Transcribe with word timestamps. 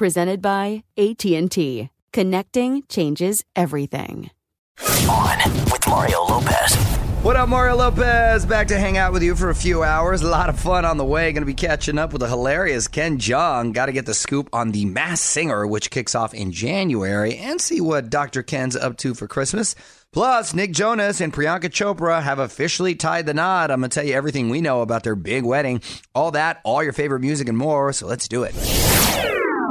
Presented 0.00 0.40
by 0.40 0.82
AT&T. 0.96 1.90
Connecting 2.14 2.82
changes 2.88 3.44
everything. 3.54 4.30
On 5.06 5.38
with 5.66 5.86
Mario 5.86 6.22
Lopez. 6.22 6.74
What 7.22 7.36
up, 7.36 7.50
Mario 7.50 7.76
Lopez? 7.76 8.46
Back 8.46 8.68
to 8.68 8.78
hang 8.78 8.96
out 8.96 9.12
with 9.12 9.22
you 9.22 9.36
for 9.36 9.50
a 9.50 9.54
few 9.54 9.82
hours. 9.82 10.22
A 10.22 10.26
lot 10.26 10.48
of 10.48 10.58
fun 10.58 10.86
on 10.86 10.96
the 10.96 11.04
way. 11.04 11.30
Going 11.32 11.42
to 11.42 11.46
be 11.46 11.52
catching 11.52 11.98
up 11.98 12.14
with 12.14 12.20
the 12.20 12.28
hilarious 12.28 12.88
Ken 12.88 13.18
Jeong. 13.18 13.74
Got 13.74 13.86
to 13.86 13.92
get 13.92 14.06
the 14.06 14.14
scoop 14.14 14.48
on 14.54 14.70
The 14.70 14.86
Masked 14.86 15.26
Singer, 15.26 15.66
which 15.66 15.90
kicks 15.90 16.14
off 16.14 16.32
in 16.32 16.50
January, 16.50 17.36
and 17.36 17.60
see 17.60 17.82
what 17.82 18.08
Dr. 18.08 18.42
Ken's 18.42 18.76
up 18.76 18.96
to 18.96 19.12
for 19.12 19.28
Christmas. 19.28 19.74
Plus, 20.12 20.54
Nick 20.54 20.72
Jonas 20.72 21.20
and 21.20 21.30
Priyanka 21.30 21.64
Chopra 21.68 22.22
have 22.22 22.38
officially 22.38 22.94
tied 22.94 23.26
the 23.26 23.34
knot. 23.34 23.70
I'm 23.70 23.80
going 23.80 23.90
to 23.90 23.94
tell 23.94 24.06
you 24.06 24.14
everything 24.14 24.48
we 24.48 24.62
know 24.62 24.80
about 24.80 25.02
their 25.02 25.14
big 25.14 25.44
wedding. 25.44 25.82
All 26.14 26.30
that, 26.30 26.62
all 26.64 26.82
your 26.82 26.94
favorite 26.94 27.20
music, 27.20 27.50
and 27.50 27.58
more. 27.58 27.92
So 27.92 28.06
let's 28.06 28.28
do 28.28 28.44
it. 28.44 28.54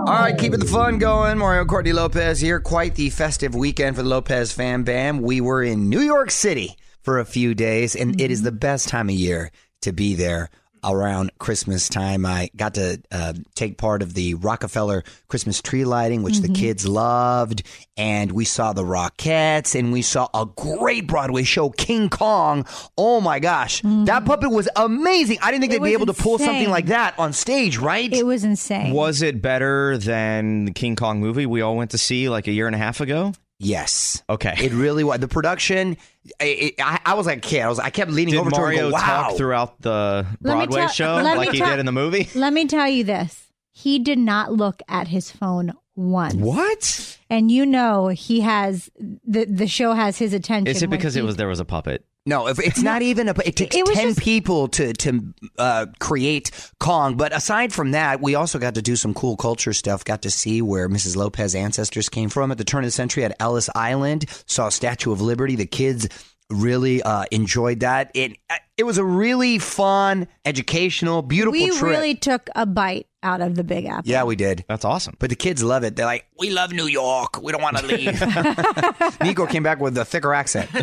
All 0.10 0.16
right, 0.16 0.36
keeping 0.36 0.60
the 0.60 0.66
fun 0.66 0.98
going. 0.98 1.38
Mario 1.38 1.66
Courtney 1.66 1.94
Lopez 1.94 2.40
here. 2.40 2.60
Quite 2.60 2.96
the 2.96 3.12
festive 3.12 3.54
weekend 3.54 3.96
for 3.96 4.02
the 4.02 4.10
Lopez 4.10 4.52
Fam 4.52 4.84
Bam. 4.84 5.22
We 5.22 5.40
were 5.40 5.62
in 5.62 5.88
New 5.88 6.00
York 6.00 6.32
City 6.32 6.76
for 7.04 7.20
a 7.20 7.26
few 7.26 7.54
days, 7.54 7.96
and 7.96 8.20
it 8.20 8.32
is 8.32 8.42
the 8.42 8.52
best 8.52 8.90
time 8.90 9.10
of 9.10 9.14
year 9.14 9.52
to 9.82 9.92
be 9.92 10.16
there 10.16 10.50
around 10.84 11.32
Christmas 11.40 11.90
time. 11.90 12.26
I 12.26 12.50
got 12.56 12.76
to 12.76 13.02
uh, 13.12 13.34
take 13.56 13.78
part 13.78 14.02
of 14.02 14.14
the 14.14 14.36
Rockefeller 14.36 15.04
Christmas 15.28 15.62
tree 15.62 15.86
lighting, 15.86 16.24
which 16.24 16.40
the 16.40 16.50
kids 16.50 16.88
loved, 16.88 17.64
and 17.98 18.32
we 18.32 18.46
saw 18.46 18.74
the 18.74 18.84
Rockettes, 18.84 19.78
and 19.78 19.92
we 19.92 20.02
saw 20.02 20.28
a 20.34 20.46
great 20.46 21.08
Broadway 21.08 21.44
show, 21.44 21.70
King 21.70 22.10
Kong. 22.10 22.66
Oh 22.98 23.22
my 23.22 23.40
gosh, 23.40 23.82
that 23.84 24.26
puppet 24.26 24.52
was 24.52 24.70
amazing! 24.76 25.38
I 25.42 25.52
didn't 25.52 25.62
think 25.62 25.74
It 25.74 25.76
they'd 25.76 25.86
be 25.90 25.96
was 25.96 26.02
able 26.04 26.14
to 26.14 26.22
pull 26.22 26.40
something 26.40 26.70
like 26.70 26.88
that 26.88 27.18
on 27.20 27.34
stage, 27.34 27.78
right? 27.78 28.12
It 28.12 28.26
was 28.26 28.44
insane. 28.44 28.94
Was 28.94 29.22
it 29.22 29.42
better 29.42 29.98
than 29.98 30.66
the 30.66 30.72
King 30.72 30.96
Kong 30.96 31.20
movie 31.20 31.46
we 31.46 31.62
all 31.62 31.76
went 31.76 31.92
to 31.92 31.98
see 31.98 32.30
like 32.30 32.48
a 32.48 32.52
year 32.52 32.68
and 32.68 32.76
a 32.76 32.80
half 32.80 33.02
ago? 33.02 33.34
Yes. 33.60 34.24
Okay. 34.30 34.54
It 34.58 34.72
really 34.72 35.04
was. 35.04 35.20
The 35.20 35.28
production, 35.28 35.98
I, 36.40 36.74
I, 36.80 37.00
I 37.06 37.14
was 37.16 37.26
like 37.28 37.40
a 37.40 37.42
kid. 37.42 37.62
I 37.62 37.68
was. 37.68 37.78
I 37.78 37.90
kept 37.90 38.10
leaning 38.10 38.34
Did 38.34 38.40
over 38.40 38.52
to 38.52 38.56
her 38.62 38.68
and 38.70 38.78
go, 38.80 38.90
wow. 38.92 39.00
talk 39.00 39.38
throughout 39.38 39.82
the 39.82 40.26
Broadway 40.42 40.82
tell- 40.82 40.88
show 40.90 41.16
like 41.16 41.52
he 41.52 41.60
tell- 41.60 41.70
did 41.70 41.80
in 41.80 41.86
the 41.86 41.92
movie? 41.92 42.30
Let 42.36 42.54
me 42.54 42.68
tell 42.68 42.88
you 42.88 43.04
this. 43.04 43.48
He 43.72 44.00
did 44.00 44.18
not 44.18 44.54
look 44.54 44.82
at 44.88 45.10
his 45.10 45.30
phone 45.32 45.74
once. 45.96 46.36
What? 46.36 47.18
And 47.30 47.52
you 47.52 47.66
know 47.66 48.08
he 48.08 48.40
has 48.42 48.90
the 48.98 49.46
the 49.46 49.68
show 49.68 49.94
has 49.94 50.18
his 50.18 50.34
attention. 50.34 50.68
Is 50.74 50.82
it 50.82 50.90
because 50.90 51.14
he- 51.14 51.20
it 51.20 51.24
was 51.24 51.36
there 51.36 51.48
was 51.50 51.60
a 51.60 51.66
puppet? 51.66 52.06
No, 52.30 52.48
if 52.48 52.60
it's 52.60 52.82
not 52.82 53.02
even 53.02 53.28
a. 53.28 53.34
It 53.44 53.56
takes 53.56 53.76
It 53.76 53.86
ten 53.88 54.10
just- 54.10 54.20
people 54.20 54.68
to 54.70 54.94
to 54.94 55.34
uh, 55.58 55.88
create 56.00 56.52
Kong. 56.80 57.18
But 57.18 57.36
aside 57.36 57.74
from 57.74 57.92
that, 57.92 58.22
we 58.22 58.36
also 58.36 58.60
got 58.60 58.76
to 58.76 58.82
do 58.82 58.96
some 58.96 59.14
cool 59.16 59.36
culture 59.36 59.74
stuff. 59.74 60.06
Got 60.06 60.22
to 60.22 60.32
see 60.32 60.62
where 60.62 60.88
Mrs. 60.88 61.16
Lopez 61.16 61.56
ancestors 61.56 62.08
came 62.08 62.30
from 62.30 62.52
at 62.52 62.58
the 62.60 62.64
turn 62.64 62.84
of 62.84 62.88
the 62.88 62.92
century 62.92 63.26
at 63.26 63.36
Ellis 63.40 63.70
Island. 63.76 64.26
Saw 64.46 64.70
Statue 64.70 65.12
of 65.12 65.22
Liberty. 65.22 65.56
The 65.56 65.66
kids 65.66 66.08
really 66.50 67.02
uh, 67.04 67.26
enjoyed 67.32 67.82
that. 67.82 68.12
It 68.14 68.38
it 68.78 68.84
was 68.84 68.98
a 68.98 69.04
really 69.04 69.60
fun, 69.60 70.28
educational, 70.46 71.22
beautiful 71.22 71.52
we 71.52 71.70
trip. 71.70 71.82
really 71.82 72.16
took 72.16 72.50
a 72.56 72.66
bite 72.66 73.08
out 73.22 73.42
of 73.42 73.56
the 73.56 73.64
Big 73.66 73.86
Apple. 73.86 74.10
yeah, 74.10 74.24
we 74.24 74.38
did. 74.38 74.64
That's 74.70 74.86
awesome. 74.86 75.16
But 75.20 75.30
the 75.30 75.36
kids 75.36 75.62
love 75.62 75.84
it. 75.84 75.98
They're 75.98 76.06
like, 76.06 76.26
we 76.40 76.50
love 76.52 76.72
New 76.72 76.88
York. 76.88 77.42
We 77.42 77.52
don't 77.52 77.62
want 77.62 77.76
to 77.78 77.86
leave. 77.86 78.22
Nico 79.22 79.46
came 79.46 79.64
back 79.64 79.82
with 79.82 79.98
a 79.98 80.06
thicker 80.06 80.34
accent. 80.34 80.70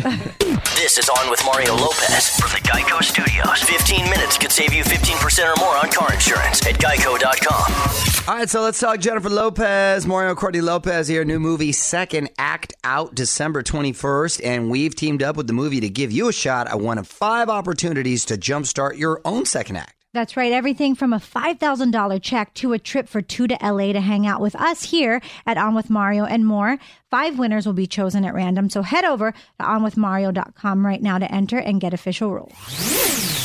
This 0.77 0.99
is 0.99 1.09
On 1.09 1.29
with 1.31 1.43
Mario 1.43 1.73
Lopez 1.75 2.39
from 2.39 2.51
the 2.51 2.59
Geico 2.59 3.03
Studios. 3.03 3.63
15 3.63 4.05
minutes 4.11 4.37
could 4.37 4.51
save 4.51 4.71
you 4.73 4.83
15% 4.83 5.51
or 5.51 5.59
more 5.59 5.75
on 5.75 5.89
car 5.89 6.13
insurance 6.13 6.63
at 6.67 6.75
geico.com. 6.75 8.16
All 8.27 8.35
right, 8.35 8.49
so 8.49 8.61
let's 8.61 8.77
talk 8.77 8.99
Jennifer 8.99 9.29
Lopez, 9.29 10.05
Mario 10.05 10.35
Courtney 10.35 10.59
Lopez 10.59 11.07
here. 11.07 11.23
New 11.23 11.39
movie, 11.39 11.71
Second 11.71 12.29
Act, 12.37 12.73
out 12.83 13.15
December 13.15 13.63
21st. 13.63 14.41
And 14.43 14.69
we've 14.69 14.93
teamed 14.93 15.23
up 15.23 15.37
with 15.37 15.47
the 15.47 15.53
movie 15.53 15.79
to 15.79 15.87
give 15.87 16.11
you 16.11 16.27
a 16.27 16.33
shot 16.33 16.67
at 16.67 16.81
one 16.81 16.97
of 16.97 17.07
five 17.07 17.47
opportunities 17.47 18.25
to 18.25 18.37
jumpstart 18.37 18.97
your 18.97 19.21
own 19.23 19.45
second 19.45 19.77
act. 19.77 19.93
That's 20.13 20.35
right. 20.35 20.51
Everything 20.51 20.93
from 20.93 21.13
a 21.13 21.19
$5,000 21.19 22.21
check 22.21 22.53
to 22.55 22.73
a 22.73 22.79
trip 22.79 23.07
for 23.07 23.21
two 23.21 23.47
to 23.47 23.57
LA 23.63 23.93
to 23.93 24.01
hang 24.01 24.27
out 24.27 24.41
with 24.41 24.55
us 24.55 24.83
here 24.83 25.21
at 25.45 25.57
On 25.57 25.73
With 25.73 25.89
Mario 25.89 26.25
and 26.25 26.45
more. 26.45 26.79
Five 27.09 27.39
winners 27.39 27.65
will 27.65 27.71
be 27.71 27.87
chosen 27.87 28.25
at 28.25 28.33
random. 28.33 28.69
So 28.69 28.81
head 28.81 29.05
over 29.05 29.31
to 29.31 29.65
onwithmario.com 29.65 30.85
right 30.85 31.01
now 31.01 31.17
to 31.17 31.31
enter 31.33 31.59
and 31.59 31.79
get 31.79 31.93
official 31.93 32.33
rules. 32.33 33.36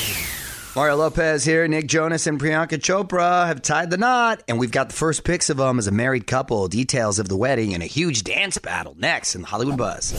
Mario 0.75 0.97
Lopez 0.97 1.45
here. 1.45 1.69
Nick 1.69 1.87
Jonas 1.87 2.27
and 2.27 2.41
Priyanka 2.41 2.79
Chopra 2.79 3.47
have 3.47 3.61
tied 3.61 3.91
the 3.91 3.99
knot, 3.99 4.43
and 4.49 4.59
we've 4.59 4.71
got 4.71 4.89
the 4.89 4.95
first 4.95 5.23
pics 5.23 5.51
of 5.51 5.59
them 5.59 5.79
as 5.79 5.87
a 5.87 5.93
married 5.93 6.27
couple, 6.27 6.67
details 6.67 7.19
of 7.19 7.29
the 7.29 7.37
wedding, 7.37 7.75
and 7.75 7.83
a 7.83 7.87
huge 7.87 8.25
dance 8.25 8.57
battle 8.57 8.95
next 8.97 9.35
in 9.35 9.43
the 9.43 9.49
Hollywood 9.49 9.77
Buzz. 9.77 10.13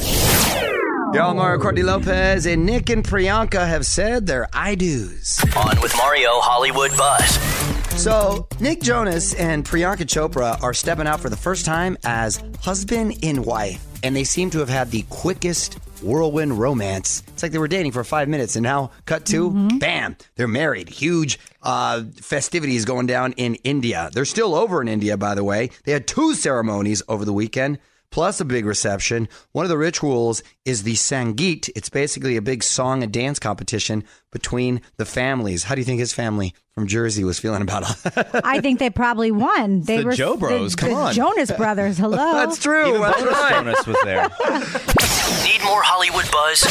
Y'all, 1.13 1.33
Mario 1.33 1.59
Courtney 1.59 1.81
Lopez 1.81 2.45
and 2.45 2.65
Nick 2.67 2.91
and 2.91 3.03
Priyanka 3.03 3.67
have 3.67 3.85
said 3.85 4.27
their 4.27 4.47
I 4.53 4.75
do's. 4.75 5.43
On 5.55 5.81
with 5.81 5.95
Mario 5.97 6.39
Hollywood 6.39 6.95
Buzz. 6.97 8.01
So, 8.01 8.47
Nick 8.59 8.81
Jonas 8.81 9.33
and 9.33 9.65
Priyanka 9.65 10.05
Chopra 10.05 10.61
are 10.61 10.73
stepping 10.73 11.07
out 11.07 11.19
for 11.19 11.29
the 11.29 11.37
first 11.37 11.65
time 11.65 11.97
as 12.03 12.43
husband 12.61 13.17
and 13.23 13.43
wife, 13.43 13.83
and 14.03 14.15
they 14.15 14.23
seem 14.23 14.51
to 14.51 14.59
have 14.59 14.69
had 14.69 14.91
the 14.91 15.03
quickest 15.09 15.79
whirlwind 16.03 16.59
romance. 16.59 17.23
It's 17.29 17.43
like 17.43 17.51
they 17.51 17.57
were 17.57 17.67
dating 17.67 17.93
for 17.93 18.03
five 18.03 18.27
minutes, 18.27 18.55
and 18.55 18.63
now 18.63 18.91
cut 19.05 19.25
to 19.27 19.77
bam, 19.79 20.17
they're 20.35 20.47
married. 20.47 20.89
Huge 20.89 21.39
uh, 21.61 22.03
festivities 22.15 22.85
going 22.85 23.07
down 23.07 23.33
in 23.33 23.55
India. 23.55 24.09
They're 24.13 24.25
still 24.25 24.55
over 24.55 24.81
in 24.81 24.87
India, 24.87 25.17
by 25.17 25.35
the 25.35 25.43
way. 25.43 25.69
They 25.85 25.91
had 25.91 26.07
two 26.07 26.35
ceremonies 26.35 27.01
over 27.07 27.25
the 27.25 27.33
weekend 27.33 27.79
plus 28.13 28.39
a 28.39 28.45
big 28.45 28.63
reception. 28.63 29.27
One 29.53 29.65
of 29.65 29.69
the 29.69 29.77
rituals 29.77 30.43
is 30.65 30.83
the 30.83 30.93
Sangeet. 30.93 31.67
It's 31.75 31.89
basically 31.89 32.37
a 32.37 32.43
big 32.43 32.61
song 32.61 33.01
and 33.01 33.11
dance 33.11 33.39
competition 33.39 34.03
between 34.33 34.81
the 34.97 35.05
families. 35.05 35.63
How 35.63 35.75
do 35.75 35.81
you 35.81 35.85
think 35.85 35.99
his 35.99 36.11
family 36.13 36.53
from 36.75 36.87
Jersey 36.87 37.23
was 37.23 37.39
feeling 37.39 37.61
about 37.61 37.83
it? 38.05 38.41
I 38.43 38.59
think 38.59 38.79
they 38.79 38.89
probably 38.89 39.31
won. 39.31 39.81
They 39.81 39.99
the 39.99 40.05
were 40.05 40.11
Jo 40.13 40.35
Bros, 40.35 40.75
The, 40.75 40.77
come 40.81 40.89
the 40.89 40.95
on. 40.95 41.13
Jonas 41.13 41.51
Brothers. 41.51 41.97
Hello. 41.97 42.17
That's 42.33 42.57
true. 42.61 42.89
Even 42.89 43.01
That's 43.01 43.21
bonus 43.21 43.33
right. 43.39 43.53
bonus 43.63 43.87
was 43.87 43.97
there. 44.03 44.29
Need 45.43 45.61
more 45.63 45.81
Hollywood 45.83 46.29
buzz? 46.31 46.61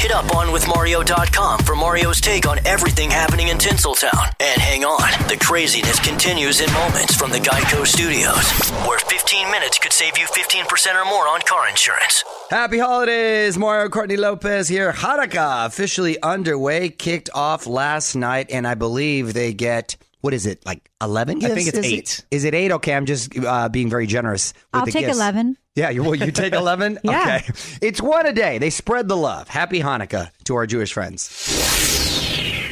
Hit 0.00 0.12
up 0.12 0.24
onwithmario.com 0.26 1.60
for 1.60 1.74
Mario's 1.74 2.20
take 2.20 2.46
on 2.46 2.58
everything 2.66 3.10
happening 3.10 3.48
in 3.48 3.56
Tinseltown. 3.58 4.32
And 4.40 4.60
hang 4.60 4.84
on, 4.84 5.10
the 5.28 5.36
craziness 5.36 5.98
continues 6.00 6.60
in 6.60 6.70
moments 6.72 7.16
from 7.16 7.30
the 7.30 7.38
Geico 7.38 7.86
Studios, 7.86 8.50
where 8.86 8.98
15 8.98 9.50
minutes 9.50 9.78
could 9.78 9.92
save 9.92 10.16
you 10.18 10.26
15% 10.26 10.94
or 10.94 11.04
more 11.06 11.28
on 11.28 11.40
car 11.42 11.68
insurance. 11.68 12.24
Happy 12.50 12.78
holidays, 12.78 13.56
Mario 13.58 13.88
Courtney 13.88 14.16
Lopez 14.16 14.68
here. 14.68 14.92
Hanukkah 14.92 15.66
officially 15.66 16.20
underway, 16.22 16.90
kicked 17.00 17.30
off 17.34 17.66
last 17.66 18.14
night, 18.14 18.50
and 18.52 18.66
I 18.66 18.74
believe 18.74 19.32
they 19.34 19.52
get 19.54 19.96
what 20.20 20.34
is 20.34 20.44
it 20.46 20.64
like 20.66 20.90
eleven? 21.02 21.42
I 21.42 21.48
think 21.48 21.66
it's 21.68 21.78
Is 21.78 21.84
eight. 21.84 22.24
Is 22.30 22.44
it 22.44 22.54
eight? 22.54 22.70
Okay, 22.72 22.94
I'm 22.94 23.06
just 23.06 23.36
uh, 23.38 23.68
being 23.70 23.88
very 23.88 24.06
generous. 24.06 24.52
With 24.52 24.64
I'll 24.74 24.84
the 24.84 24.92
take 24.92 25.06
gifts. 25.06 25.16
11. 25.16 25.56
Yeah, 25.76 25.88
you 25.90 26.02
well, 26.02 26.14
you 26.14 26.30
take 26.30 26.52
eleven. 26.64 26.98
Yeah. 27.02 27.40
Okay, 27.42 27.52
it's 27.80 28.02
one 28.02 28.26
a 28.26 28.32
day. 28.32 28.58
They 28.58 28.70
spread 28.70 29.08
the 29.08 29.16
love. 29.16 29.48
Happy 29.48 29.80
Hanukkah 29.80 30.30
to 30.44 30.54
our 30.56 30.66
Jewish 30.66 30.92
friends. 30.92 31.30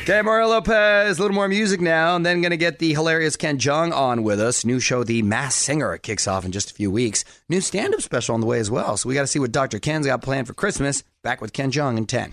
Okay, 0.03 0.23
Mario 0.23 0.49
Lopez, 0.49 1.19
a 1.19 1.21
little 1.21 1.35
more 1.35 1.49
music 1.49 1.83
now, 1.83 2.17
and 2.17 2.25
then 2.25 2.41
going 2.41 2.51
to 2.51 2.57
get 2.57 2.79
the 2.79 2.95
hilarious 2.95 3.37
Ken 3.37 3.59
Jeong 3.59 3.95
on 3.95 4.23
with 4.23 4.41
us. 4.41 4.65
New 4.65 4.81
show, 4.81 5.05
The 5.05 5.21
Masked 5.21 5.61
Singer, 5.61 5.99
kicks 5.99 6.27
off 6.27 6.47
in 6.47 6.53
just 6.53 6.71
a 6.71 6.75
few 6.75 6.91
weeks. 6.91 7.27
New 7.51 7.61
stand 7.61 7.93
up 7.95 8.01
special 8.01 8.35
on 8.35 8.41
the 8.41 8.47
way 8.47 8.59
as 8.59 8.71
well. 8.71 8.97
So 8.97 9.07
we 9.11 9.15
got 9.15 9.21
to 9.23 9.27
see 9.27 9.39
what 9.39 9.53
Dr. 9.53 9.79
Ken's 9.79 10.07
got 10.07 10.23
planned 10.23 10.47
for 10.47 10.55
Christmas. 10.55 11.05
Back 11.23 11.43
with 11.43 11.53
Ken 11.53 11.71
Jeong 11.71 11.99
in 11.99 12.07
10. 12.07 12.33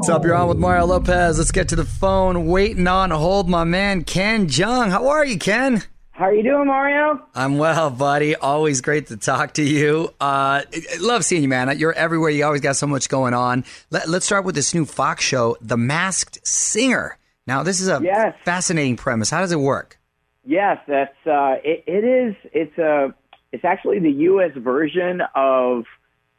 What's 0.00 0.08
up? 0.08 0.24
You're 0.24 0.34
on 0.34 0.48
with 0.48 0.56
Mario 0.56 0.86
Lopez. 0.86 1.36
Let's 1.36 1.50
get 1.50 1.68
to 1.68 1.76
the 1.76 1.84
phone. 1.84 2.46
Waiting 2.46 2.86
on 2.86 3.10
hold, 3.10 3.50
my 3.50 3.64
man, 3.64 4.02
Ken 4.02 4.46
Jeong. 4.46 4.88
How 4.90 5.08
are 5.08 5.26
you, 5.26 5.38
Ken? 5.38 5.82
How 6.12 6.24
are 6.24 6.32
you 6.34 6.42
doing, 6.42 6.68
Mario? 6.68 7.20
I'm 7.34 7.58
well, 7.58 7.90
buddy. 7.90 8.34
Always 8.34 8.80
great 8.80 9.08
to 9.08 9.18
talk 9.18 9.52
to 9.54 9.62
you. 9.62 10.08
Uh, 10.18 10.62
love 11.00 11.22
seeing 11.26 11.42
you, 11.42 11.50
man. 11.50 11.78
You're 11.78 11.92
everywhere. 11.92 12.30
You 12.30 12.46
always 12.46 12.62
got 12.62 12.76
so 12.76 12.86
much 12.86 13.10
going 13.10 13.34
on. 13.34 13.62
Let, 13.90 14.08
let's 14.08 14.24
start 14.24 14.46
with 14.46 14.54
this 14.54 14.72
new 14.72 14.86
Fox 14.86 15.22
show, 15.22 15.58
The 15.60 15.76
Masked 15.76 16.46
Singer. 16.48 17.18
Now, 17.46 17.62
this 17.62 17.78
is 17.78 17.88
a 17.88 18.00
Yes. 18.02 18.34
fascinating 18.42 18.96
premise. 18.96 19.28
How 19.28 19.40
does 19.42 19.52
it 19.52 19.60
work? 19.60 19.98
Yes, 20.46 20.78
that's 20.88 21.26
uh, 21.26 21.56
it, 21.62 21.84
it 21.86 22.04
is. 22.04 22.34
It's 22.54 22.78
a. 22.78 23.14
It's 23.52 23.66
actually 23.66 23.98
the 23.98 24.12
U.S. 24.12 24.52
version 24.56 25.20
of 25.34 25.84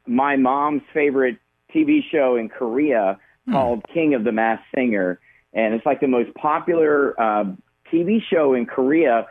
my 0.07 0.35
mom's 0.35 0.81
favorite 0.95 1.37
TV 1.75 1.99
show 2.11 2.37
in 2.37 2.49
Korea 2.49 3.19
called 3.49 3.83
King 3.93 4.13
of 4.13 4.23
the 4.23 4.31
Masked 4.31 4.65
Singer, 4.75 5.19
and 5.53 5.73
it's 5.73 5.85
like 5.85 5.99
the 5.99 6.07
most 6.07 6.33
popular 6.35 7.19
uh, 7.19 7.45
TV 7.91 8.19
show 8.21 8.53
in 8.53 8.65
Korea 8.65 9.27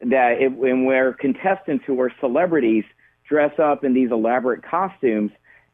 that 0.00 0.36
it, 0.40 0.52
and 0.52 0.84
where 0.84 1.12
contestants 1.12 1.84
who 1.86 2.00
are 2.00 2.12
celebrities 2.20 2.84
dress 3.28 3.58
up 3.58 3.84
in 3.84 3.94
these 3.94 4.10
elaborate 4.10 4.62
costumes, 4.62 5.30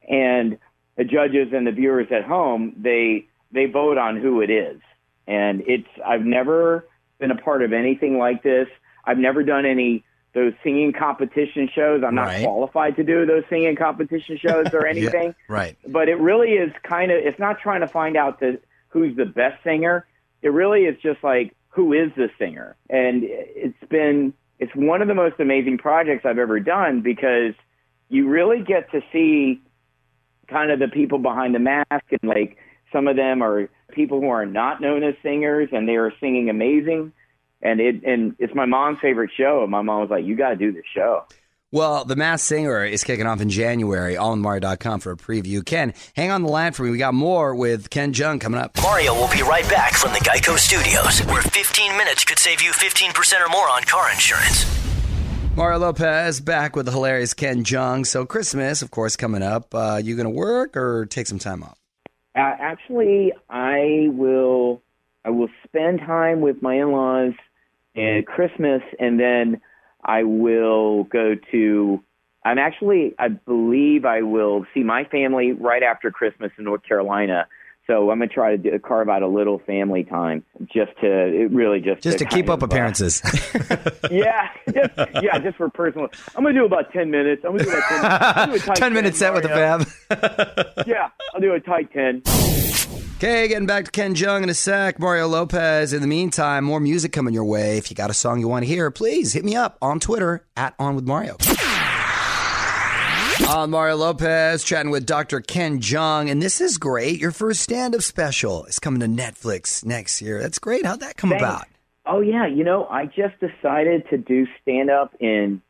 and 0.08 0.58
the 0.96 1.04
judges 1.04 1.48
and 1.52 1.66
the 1.66 1.72
viewers 1.72 2.06
at 2.10 2.24
home 2.24 2.74
they 2.80 3.26
they 3.52 3.66
vote 3.66 3.98
on 3.98 4.16
who 4.20 4.40
it 4.40 4.50
is, 4.50 4.80
and 5.26 5.62
it's 5.66 5.88
I've 6.06 6.24
never 6.24 6.86
been 7.18 7.30
a 7.30 7.36
part 7.36 7.62
of 7.62 7.72
anything 7.72 8.18
like 8.18 8.42
this. 8.42 8.68
I've 9.04 9.18
never 9.18 9.42
done 9.42 9.66
any 9.66 10.04
those 10.32 10.52
singing 10.62 10.92
competition 10.92 11.68
shows. 11.74 12.02
I'm 12.06 12.14
not 12.14 12.26
Right. 12.26 12.44
qualified 12.44 12.96
to 12.96 13.02
do 13.04 13.26
those 13.26 13.42
singing 13.50 13.74
competition 13.76 14.38
shows 14.38 14.66
or 14.72 14.86
anything 14.94 15.34
Right. 15.48 15.76
but 15.86 16.08
it 16.08 16.16
really 16.20 16.52
is 16.52 16.72
kind 16.82 17.10
of 17.10 17.18
it's 17.18 17.38
not 17.38 17.58
trying 17.60 17.80
to 17.80 17.88
find 17.88 18.16
out 18.16 18.40
the 18.40 18.60
who's 18.88 19.16
the 19.16 19.26
best 19.26 19.62
singer 19.64 20.06
it 20.42 20.48
really 20.50 20.82
is 20.84 20.96
just 21.02 21.22
like 21.24 21.54
who 21.68 21.92
is 21.92 22.10
the 22.16 22.28
singer 22.38 22.76
and 22.88 23.22
it's 23.24 23.76
been 23.88 24.32
it's 24.58 24.74
one 24.74 25.00
of 25.02 25.08
the 25.08 25.14
most 25.14 25.38
amazing 25.40 25.78
projects 25.78 26.24
i've 26.24 26.38
ever 26.38 26.58
done 26.60 27.00
because 27.00 27.54
you 28.08 28.28
really 28.28 28.62
get 28.62 28.90
to 28.92 29.00
see 29.12 29.60
kind 30.48 30.70
of 30.72 30.78
the 30.80 30.88
people 30.88 31.18
behind 31.18 31.54
the 31.54 31.58
mask 31.60 32.04
and 32.10 32.20
like 32.24 32.56
some 32.92 33.06
of 33.06 33.14
them 33.16 33.42
are 33.42 33.68
people 33.92 34.20
who 34.20 34.28
are 34.28 34.46
not 34.46 34.80
known 34.80 35.02
as 35.04 35.14
singers 35.22 35.68
and 35.72 35.88
they 35.88 35.94
are 35.96 36.12
singing 36.20 36.48
amazing 36.50 37.12
and 37.62 37.80
it 37.80 38.02
and 38.04 38.34
it's 38.38 38.54
my 38.54 38.66
mom's 38.66 38.98
favorite 39.00 39.30
show 39.36 39.62
and 39.62 39.70
my 39.70 39.82
mom 39.82 40.00
was 40.00 40.10
like 40.10 40.24
you 40.24 40.36
got 40.36 40.50
to 40.50 40.56
do 40.56 40.72
this 40.72 40.84
show 40.94 41.24
Well, 41.72 42.04
The 42.04 42.16
Masked 42.16 42.48
Singer 42.48 42.84
is 42.84 43.04
kicking 43.04 43.26
off 43.26 43.40
in 43.40 43.48
January. 43.48 44.16
AllInMario.com 44.16 44.98
for 45.00 45.12
a 45.12 45.16
preview. 45.16 45.64
Ken, 45.64 45.94
hang 46.16 46.32
on 46.32 46.42
the 46.42 46.48
line 46.48 46.72
for 46.72 46.82
me. 46.82 46.90
We 46.90 46.98
got 46.98 47.14
more 47.14 47.54
with 47.54 47.90
Ken 47.90 48.12
Jeong 48.12 48.40
coming 48.40 48.60
up. 48.60 48.76
Mario 48.82 49.14
will 49.14 49.30
be 49.30 49.42
right 49.42 49.68
back 49.68 49.94
from 49.94 50.12
the 50.12 50.18
Geico 50.18 50.58
Studios, 50.58 51.20
where 51.30 51.42
15 51.42 51.96
minutes 51.96 52.24
could 52.24 52.40
save 52.40 52.60
you 52.60 52.72
15% 52.72 53.40
or 53.40 53.48
more 53.50 53.68
on 53.68 53.84
car 53.84 54.10
insurance. 54.10 54.66
Mario 55.54 55.78
Lopez 55.78 56.40
back 56.40 56.74
with 56.74 56.86
the 56.86 56.92
hilarious 56.92 57.34
Ken 57.34 57.62
Jeong. 57.62 58.04
So 58.04 58.26
Christmas, 58.26 58.82
of 58.82 58.90
course, 58.90 59.14
coming 59.16 59.42
up. 59.42 59.72
Uh, 59.72 60.00
you 60.02 60.16
going 60.16 60.24
to 60.24 60.30
work 60.30 60.76
or 60.76 61.06
take 61.06 61.28
some 61.28 61.38
time 61.38 61.62
off? 61.62 61.78
Uh, 62.34 62.40
actually, 62.58 63.32
I 63.48 64.08
will. 64.10 64.82
I 65.24 65.30
will 65.30 65.50
spend 65.66 66.00
time 66.00 66.40
with 66.40 66.62
my 66.62 66.74
in-laws 66.76 67.34
at 67.96 68.26
Christmas, 68.26 68.82
and 68.98 69.18
then 69.18 69.60
I 70.04 70.22
will 70.24 71.04
go 71.04 71.34
to. 71.52 72.02
I'm 72.44 72.58
actually. 72.58 73.14
I 73.18 73.28
believe 73.28 74.04
I 74.04 74.22
will 74.22 74.64
see 74.72 74.82
my 74.82 75.04
family 75.04 75.52
right 75.52 75.82
after 75.82 76.10
Christmas 76.10 76.50
in 76.58 76.64
North 76.64 76.82
Carolina. 76.82 77.46
So 77.86 78.10
I'm 78.10 78.20
gonna 78.20 78.28
try 78.28 78.52
to 78.52 78.58
do, 78.58 78.78
carve 78.78 79.08
out 79.08 79.22
a 79.22 79.26
little 79.26 79.58
family 79.66 80.04
time 80.04 80.44
just 80.72 80.92
to 81.00 81.08
it 81.08 81.50
really 81.50 81.80
just 81.80 82.02
Just 82.02 82.18
to 82.18 82.24
keep 82.24 82.48
up 82.48 82.62
of, 82.62 82.62
uh, 82.62 82.66
appearances. 82.66 83.20
yeah, 84.10 84.48
just, 84.72 84.90
yeah, 85.22 85.38
just 85.40 85.56
for 85.56 85.68
personal. 85.70 86.08
I'm 86.36 86.44
gonna 86.44 86.54
do 86.54 86.64
about 86.64 86.92
ten 86.92 87.10
minutes. 87.10 87.42
I'm 87.44 87.56
gonna 87.56 87.64
do 87.64 87.70
about 87.70 87.88
10, 87.88 88.04
I'll 88.04 88.46
do 88.46 88.52
a 88.52 88.58
tight 88.60 88.76
10 88.76 88.92
minute 88.92 89.16
set 89.16 89.34
with 89.34 89.42
the 89.42 89.48
fam. 89.48 89.84
Yeah, 90.86 91.08
I'll 91.34 91.40
do 91.40 91.52
a 91.54 91.60
tight 91.60 91.92
ten. 91.92 92.22
Okay, 93.22 93.48
getting 93.48 93.66
back 93.66 93.84
to 93.84 93.90
Ken 93.90 94.14
Jeong 94.14 94.42
in 94.44 94.48
a 94.48 94.54
sec. 94.54 94.98
Mario 94.98 95.28
Lopez. 95.28 95.92
In 95.92 96.00
the 96.00 96.06
meantime, 96.06 96.64
more 96.64 96.80
music 96.80 97.12
coming 97.12 97.34
your 97.34 97.44
way. 97.44 97.76
If 97.76 97.90
you 97.90 97.94
got 97.94 98.08
a 98.08 98.14
song 98.14 98.40
you 98.40 98.48
want 98.48 98.64
to 98.64 98.66
hear, 98.66 98.90
please 98.90 99.34
hit 99.34 99.44
me 99.44 99.54
up 99.54 99.76
on 99.82 100.00
Twitter 100.00 100.46
at 100.56 100.74
On 100.78 100.96
With 100.96 101.06
Mario. 101.06 101.36
I'm 103.46 103.72
Mario 103.72 103.96
Lopez 103.96 104.64
chatting 104.64 104.90
with 104.90 105.04
Dr. 105.04 105.42
Ken 105.42 105.80
Jeong, 105.80 106.30
and 106.30 106.40
this 106.40 106.62
is 106.62 106.78
great. 106.78 107.20
Your 107.20 107.30
first 107.30 107.60
stand 107.60 107.94
up 107.94 108.00
special 108.00 108.64
is 108.64 108.78
coming 108.78 109.00
to 109.00 109.06
Netflix 109.06 109.84
next 109.84 110.22
year. 110.22 110.40
That's 110.40 110.58
great. 110.58 110.86
How'd 110.86 111.00
that 111.00 111.18
come 111.18 111.28
Thanks. 111.28 111.42
about? 111.42 111.66
Oh 112.06 112.22
yeah, 112.22 112.46
you 112.46 112.64
know, 112.64 112.86
I 112.86 113.04
just 113.04 113.34
decided 113.38 114.08
to 114.08 114.16
do 114.16 114.46
stand 114.62 114.88
up 114.88 115.14
in 115.20 115.60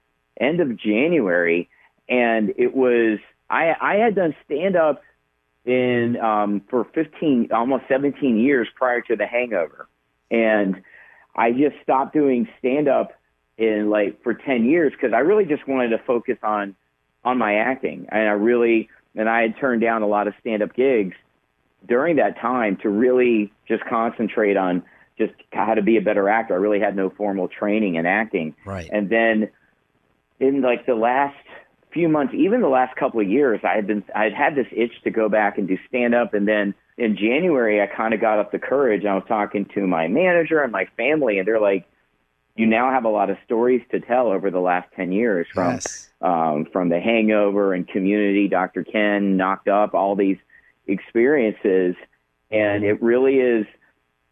end 0.40 0.61
of 0.61 0.76
January 0.76 1.69
and 2.09 2.50
it 2.57 2.76
was 2.76 3.19
I 3.50 3.73
I 3.80 3.97
had 3.97 4.14
done 4.14 4.37
stand 4.45 4.76
up 4.76 5.02
in 5.64 6.17
um 6.21 6.62
for 6.71 6.85
15 6.95 7.50
almost 7.52 7.85
17 7.88 8.38
years 8.38 8.69
prior 8.75 9.00
to 9.02 9.17
the 9.17 9.26
hangover. 9.26 9.88
And 10.31 10.83
I 11.37 11.52
just 11.52 11.76
stopped 11.83 12.14
doing 12.14 12.49
stand 12.59 12.88
up 12.88 13.12
in 13.59 13.90
like 13.90 14.23
for 14.23 14.35
10 14.35 14.64
years 14.64 14.93
cuz 15.00 15.12
I 15.12 15.19
really 15.19 15.45
just 15.45 15.67
wanted 15.69 15.90
to 15.90 15.99
focus 15.99 16.38
on 16.43 16.75
on 17.25 17.38
my 17.38 17.57
acting. 17.57 18.07
And 18.11 18.29
I 18.29 18.33
really 18.33 18.88
and 19.14 19.29
I 19.29 19.43
had 19.43 19.57
turned 19.59 19.83
down 19.83 20.02
a 20.02 20.07
lot 20.07 20.29
of 20.29 20.35
stand 20.40 20.62
up 20.62 20.75
gigs 20.75 21.17
during 21.87 22.17
that 22.17 22.38
time 22.38 22.76
to 22.79 22.88
really 22.88 23.52
just 23.67 23.85
concentrate 23.85 24.57
on 24.57 24.83
just 25.19 25.35
how 25.52 25.75
to 25.75 25.83
be 25.83 25.97
a 25.97 26.00
better 26.00 26.29
actor. 26.29 26.55
I 26.55 26.57
really 26.57 26.81
had 26.81 26.97
no 26.97 27.11
formal 27.11 27.49
training 27.49 27.97
in 27.97 28.07
acting. 28.07 28.55
Right. 28.64 28.88
And 28.90 29.11
then 29.11 29.50
in 30.38 30.62
like 30.62 30.87
the 30.87 30.95
last 30.95 31.37
few 31.92 32.09
months, 32.09 32.35
even 32.35 32.61
the 32.61 32.68
last 32.68 32.97
couple 32.97 33.20
of 33.20 33.28
years, 33.28 33.61
I 33.64 33.75
had 33.75 33.87
been 33.87 34.02
I 34.14 34.25
had 34.25 34.32
had 34.35 34.54
this 34.54 34.66
itch 34.73 34.92
to 35.04 35.11
go 35.11 35.28
back 35.28 35.59
and 35.59 35.66
do 35.68 35.76
stand 35.88 36.14
up 36.14 36.35
and 36.35 36.47
then 36.47 36.75
in 36.99 37.16
January 37.16 37.80
I 37.80 37.87
kind 37.87 38.12
of 38.14 38.20
got 38.20 38.38
up 38.38 38.52
the 38.52 38.59
courage. 38.59 39.04
I 39.04 39.14
was 39.14 39.25
talking 39.26 39.66
to 39.75 39.87
my 39.87 40.09
manager 40.09 40.61
and 40.62 40.73
my 40.73 40.87
family 40.97 41.38
and 41.38 41.47
they're 41.49 41.61
like 41.61 41.87
you 42.56 42.66
now 42.66 42.90
have 42.90 43.04
a 43.04 43.09
lot 43.09 43.30
of 43.30 43.37
stories 43.44 43.80
to 43.90 44.00
tell 44.00 44.26
over 44.26 44.50
the 44.50 44.61
last 44.61 44.88
10 44.97 45.12
years 45.12 45.47
from 45.54 45.75
Yes. 45.75 46.11
um, 46.20 46.66
from 46.73 46.88
the 46.90 47.00
hangover 47.00 47.73
and 47.73 47.87
community, 47.88 48.49
Dr. 48.49 48.85
Ken, 48.85 49.37
knocked 49.37 49.68
up, 49.68 49.94
all 49.94 50.14
these 50.16 50.37
experiences. 50.87 51.94
And 52.50 52.85
it 52.85 53.00
really 53.00 53.37
is, 53.37 53.66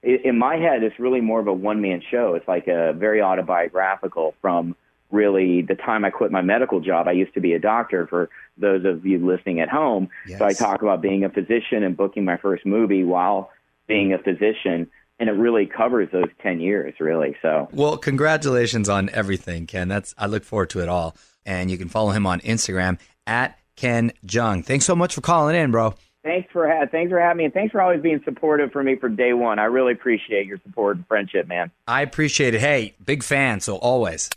in 0.02 0.36
my 0.36 0.56
head, 0.56 0.82
it's 0.82 0.98
really 0.98 1.20
more 1.20 1.40
of 1.40 1.46
a 1.46 1.52
one 1.52 1.80
man 1.80 2.02
show. 2.10 2.34
It's 2.34 2.46
like 2.48 2.66
a 2.66 2.92
very 2.92 3.22
autobiographical 3.22 4.34
from 4.42 4.76
really 5.10 5.62
the 5.62 5.74
time 5.74 6.04
I 6.04 6.10
quit 6.10 6.30
my 6.30 6.42
medical 6.42 6.80
job. 6.80 7.08
I 7.08 7.12
used 7.12 7.34
to 7.34 7.40
be 7.40 7.54
a 7.54 7.58
doctor 7.58 8.06
for 8.06 8.28
those 8.56 8.84
of 8.84 9.06
you 9.06 9.24
listening 9.24 9.60
at 9.60 9.68
home. 9.68 10.08
So 10.36 10.44
I 10.44 10.52
talk 10.52 10.82
about 10.82 11.00
being 11.00 11.24
a 11.24 11.30
physician 11.30 11.82
and 11.82 11.96
booking 11.96 12.24
my 12.24 12.36
first 12.36 12.66
movie 12.66 13.04
while 13.04 13.50
being 13.86 14.12
a 14.12 14.18
physician. 14.18 14.90
And 15.20 15.28
it 15.28 15.32
really 15.32 15.66
covers 15.66 16.08
those 16.12 16.28
10 16.42 16.60
years, 16.60 16.94
really. 17.00 17.36
So 17.42 17.68
Well, 17.72 17.96
congratulations 17.96 18.88
on 18.88 19.08
everything, 19.10 19.66
Ken. 19.66 19.88
That's 19.88 20.14
I 20.18 20.26
look 20.26 20.44
forward 20.44 20.70
to 20.70 20.80
it 20.80 20.88
all. 20.88 21.16
And 21.46 21.70
you 21.70 21.78
can 21.78 21.88
follow 21.88 22.10
him 22.10 22.26
on 22.26 22.40
Instagram 22.40 22.98
at 23.26 23.58
Ken 23.74 24.12
Jeong. 24.26 24.64
Thanks 24.64 24.84
so 24.84 24.94
much 24.94 25.14
for 25.14 25.20
calling 25.22 25.56
in, 25.56 25.70
bro. 25.70 25.94
thanks 26.22 26.50
for, 26.52 26.68
ha- 26.68 26.86
thanks 26.90 27.10
for 27.10 27.18
having 27.18 27.38
me. 27.38 27.44
And 27.46 27.54
thanks 27.54 27.72
for 27.72 27.80
always 27.80 28.02
being 28.02 28.20
supportive 28.24 28.70
for 28.70 28.82
me 28.82 28.96
from 28.96 29.16
day 29.16 29.32
one. 29.32 29.58
I 29.58 29.64
really 29.64 29.92
appreciate 29.92 30.46
your 30.46 30.58
support 30.64 30.96
and 30.96 31.06
friendship, 31.06 31.48
man. 31.48 31.70
I 31.86 32.02
appreciate 32.02 32.54
it. 32.54 32.60
Hey, 32.60 32.94
big 33.04 33.22
fan, 33.22 33.60
so 33.60 33.76
always. 33.76 34.28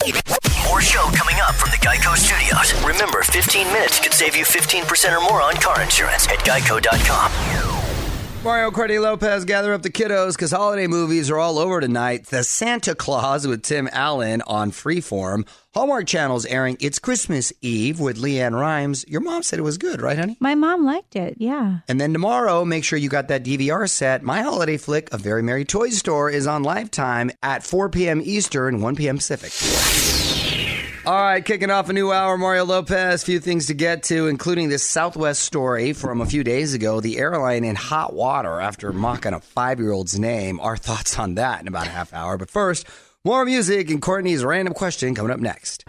More 0.71 0.79
show 0.79 1.03
coming 1.13 1.35
up 1.41 1.53
from 1.55 1.69
the 1.69 1.75
Geico 1.85 2.15
Studios. 2.15 2.73
Remember, 2.85 3.23
15 3.23 3.67
minutes 3.73 3.99
could 3.99 4.13
save 4.13 4.37
you 4.37 4.45
15% 4.45 5.17
or 5.17 5.19
more 5.19 5.41
on 5.41 5.55
car 5.55 5.81
insurance 5.81 6.29
at 6.29 6.39
geico.com. 6.39 7.81
Mario 8.41 8.71
Courtney 8.71 8.97
Lopez 8.97 9.43
gather 9.43 9.73
up 9.73 9.81
the 9.81 9.89
kiddos 9.89 10.37
because 10.37 10.51
holiday 10.51 10.87
movies 10.87 11.29
are 11.29 11.37
all 11.37 11.59
over 11.59 11.81
tonight. 11.81 12.27
The 12.27 12.45
Santa 12.45 12.95
Claus 12.95 13.45
with 13.45 13.63
Tim 13.63 13.89
Allen 13.91 14.41
on 14.47 14.71
Freeform. 14.71 15.45
Hallmark 15.73 16.07
Channel's 16.07 16.45
airing 16.45 16.77
It's 16.79 16.99
Christmas 16.99 17.51
Eve 17.61 17.99
with 17.99 18.17
LeAnn 18.17 18.57
Rimes. 18.57 19.03
Your 19.09 19.19
mom 19.19 19.43
said 19.43 19.59
it 19.59 19.63
was 19.63 19.77
good, 19.77 20.01
right, 20.01 20.17
honey? 20.17 20.37
My 20.39 20.55
mom 20.55 20.85
liked 20.85 21.17
it. 21.17 21.35
Yeah. 21.37 21.79
And 21.89 21.99
then 21.99 22.13
tomorrow, 22.13 22.63
make 22.63 22.85
sure 22.85 22.97
you 22.97 23.09
got 23.09 23.27
that 23.27 23.43
DVR 23.43 23.89
set. 23.89 24.23
My 24.23 24.41
holiday 24.41 24.77
flick, 24.77 25.09
A 25.11 25.17
Very 25.17 25.43
Merry 25.43 25.65
Toy 25.65 25.89
Store, 25.89 26.29
is 26.29 26.47
on 26.47 26.63
Lifetime 26.63 27.29
at 27.43 27.63
4 27.63 27.89
p.m. 27.89 28.21
Eastern, 28.23 28.79
1 28.79 28.95
p.m. 28.95 29.17
Pacific. 29.17 30.40
All 31.03 31.13
right, 31.19 31.43
kicking 31.43 31.71
off 31.71 31.89
a 31.89 31.93
new 31.93 32.11
hour, 32.11 32.37
Mario 32.37 32.63
Lopez. 32.63 33.23
Few 33.23 33.39
things 33.39 33.65
to 33.67 33.73
get 33.73 34.03
to, 34.03 34.27
including 34.27 34.69
this 34.69 34.87
Southwest 34.87 35.41
story 35.41 35.93
from 35.93 36.21
a 36.21 36.27
few 36.27 36.43
days 36.43 36.75
ago. 36.75 36.99
The 37.01 37.17
airline 37.17 37.63
in 37.63 37.75
hot 37.75 38.13
water 38.13 38.61
after 38.61 38.93
mocking 38.93 39.33
a 39.33 39.39
five-year-old's 39.39 40.19
name. 40.19 40.59
Our 40.59 40.77
thoughts 40.77 41.17
on 41.17 41.35
that 41.35 41.59
in 41.61 41.67
about 41.67 41.87
a 41.87 41.89
half 41.89 42.13
hour. 42.13 42.37
But 42.37 42.51
first, 42.51 42.85
more 43.25 43.43
music 43.45 43.89
and 43.89 43.99
Courtney's 43.99 44.43
random 44.43 44.75
question 44.75 45.15
coming 45.15 45.31
up 45.31 45.39
next. 45.39 45.85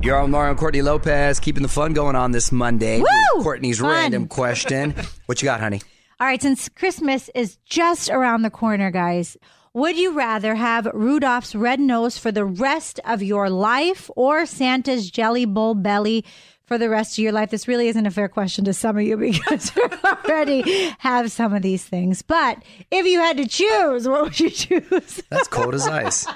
You're 0.00 0.16
on 0.18 0.30
Mario 0.30 0.50
and 0.50 0.58
Courtney 0.60 0.82
Lopez, 0.82 1.40
keeping 1.40 1.64
the 1.64 1.68
fun 1.68 1.92
going 1.92 2.14
on 2.14 2.30
this 2.30 2.52
Monday. 2.52 3.00
Woo! 3.00 3.42
Courtney's 3.42 3.80
Fun. 3.80 3.90
random 3.90 4.28
question. 4.28 4.94
what 5.26 5.42
you 5.42 5.46
got, 5.46 5.58
honey? 5.58 5.80
All 6.20 6.26
right, 6.28 6.40
since 6.40 6.68
Christmas 6.68 7.30
is 7.34 7.56
just 7.66 8.10
around 8.10 8.42
the 8.42 8.50
corner, 8.50 8.92
guys, 8.92 9.36
would 9.74 9.96
you 9.96 10.12
rather 10.12 10.54
have 10.54 10.86
Rudolph's 10.92 11.54
red 11.54 11.80
nose 11.80 12.18
for 12.18 12.30
the 12.30 12.44
rest 12.44 13.00
of 13.04 13.22
your 13.22 13.48
life 13.48 14.10
or 14.16 14.44
Santa's 14.44 15.10
jelly 15.10 15.46
bowl 15.46 15.74
belly 15.74 16.24
for 16.64 16.76
the 16.76 16.90
rest 16.90 17.14
of 17.14 17.22
your 17.22 17.32
life? 17.32 17.50
This 17.50 17.66
really 17.66 17.88
isn't 17.88 18.06
a 18.06 18.10
fair 18.10 18.28
question 18.28 18.66
to 18.66 18.74
some 18.74 18.98
of 18.98 19.02
you 19.02 19.16
because 19.18 19.74
you 19.74 19.88
already 20.04 20.62
have 20.98 21.32
some 21.32 21.54
of 21.54 21.62
these 21.62 21.84
things. 21.84 22.20
But 22.20 22.62
if 22.90 23.06
you 23.06 23.18
had 23.20 23.38
to 23.38 23.48
choose, 23.48 24.06
what 24.06 24.22
would 24.24 24.40
you 24.40 24.50
choose? 24.50 25.22
That's 25.30 25.48
cold 25.48 25.74
as 25.74 25.88
ice. 25.88 26.26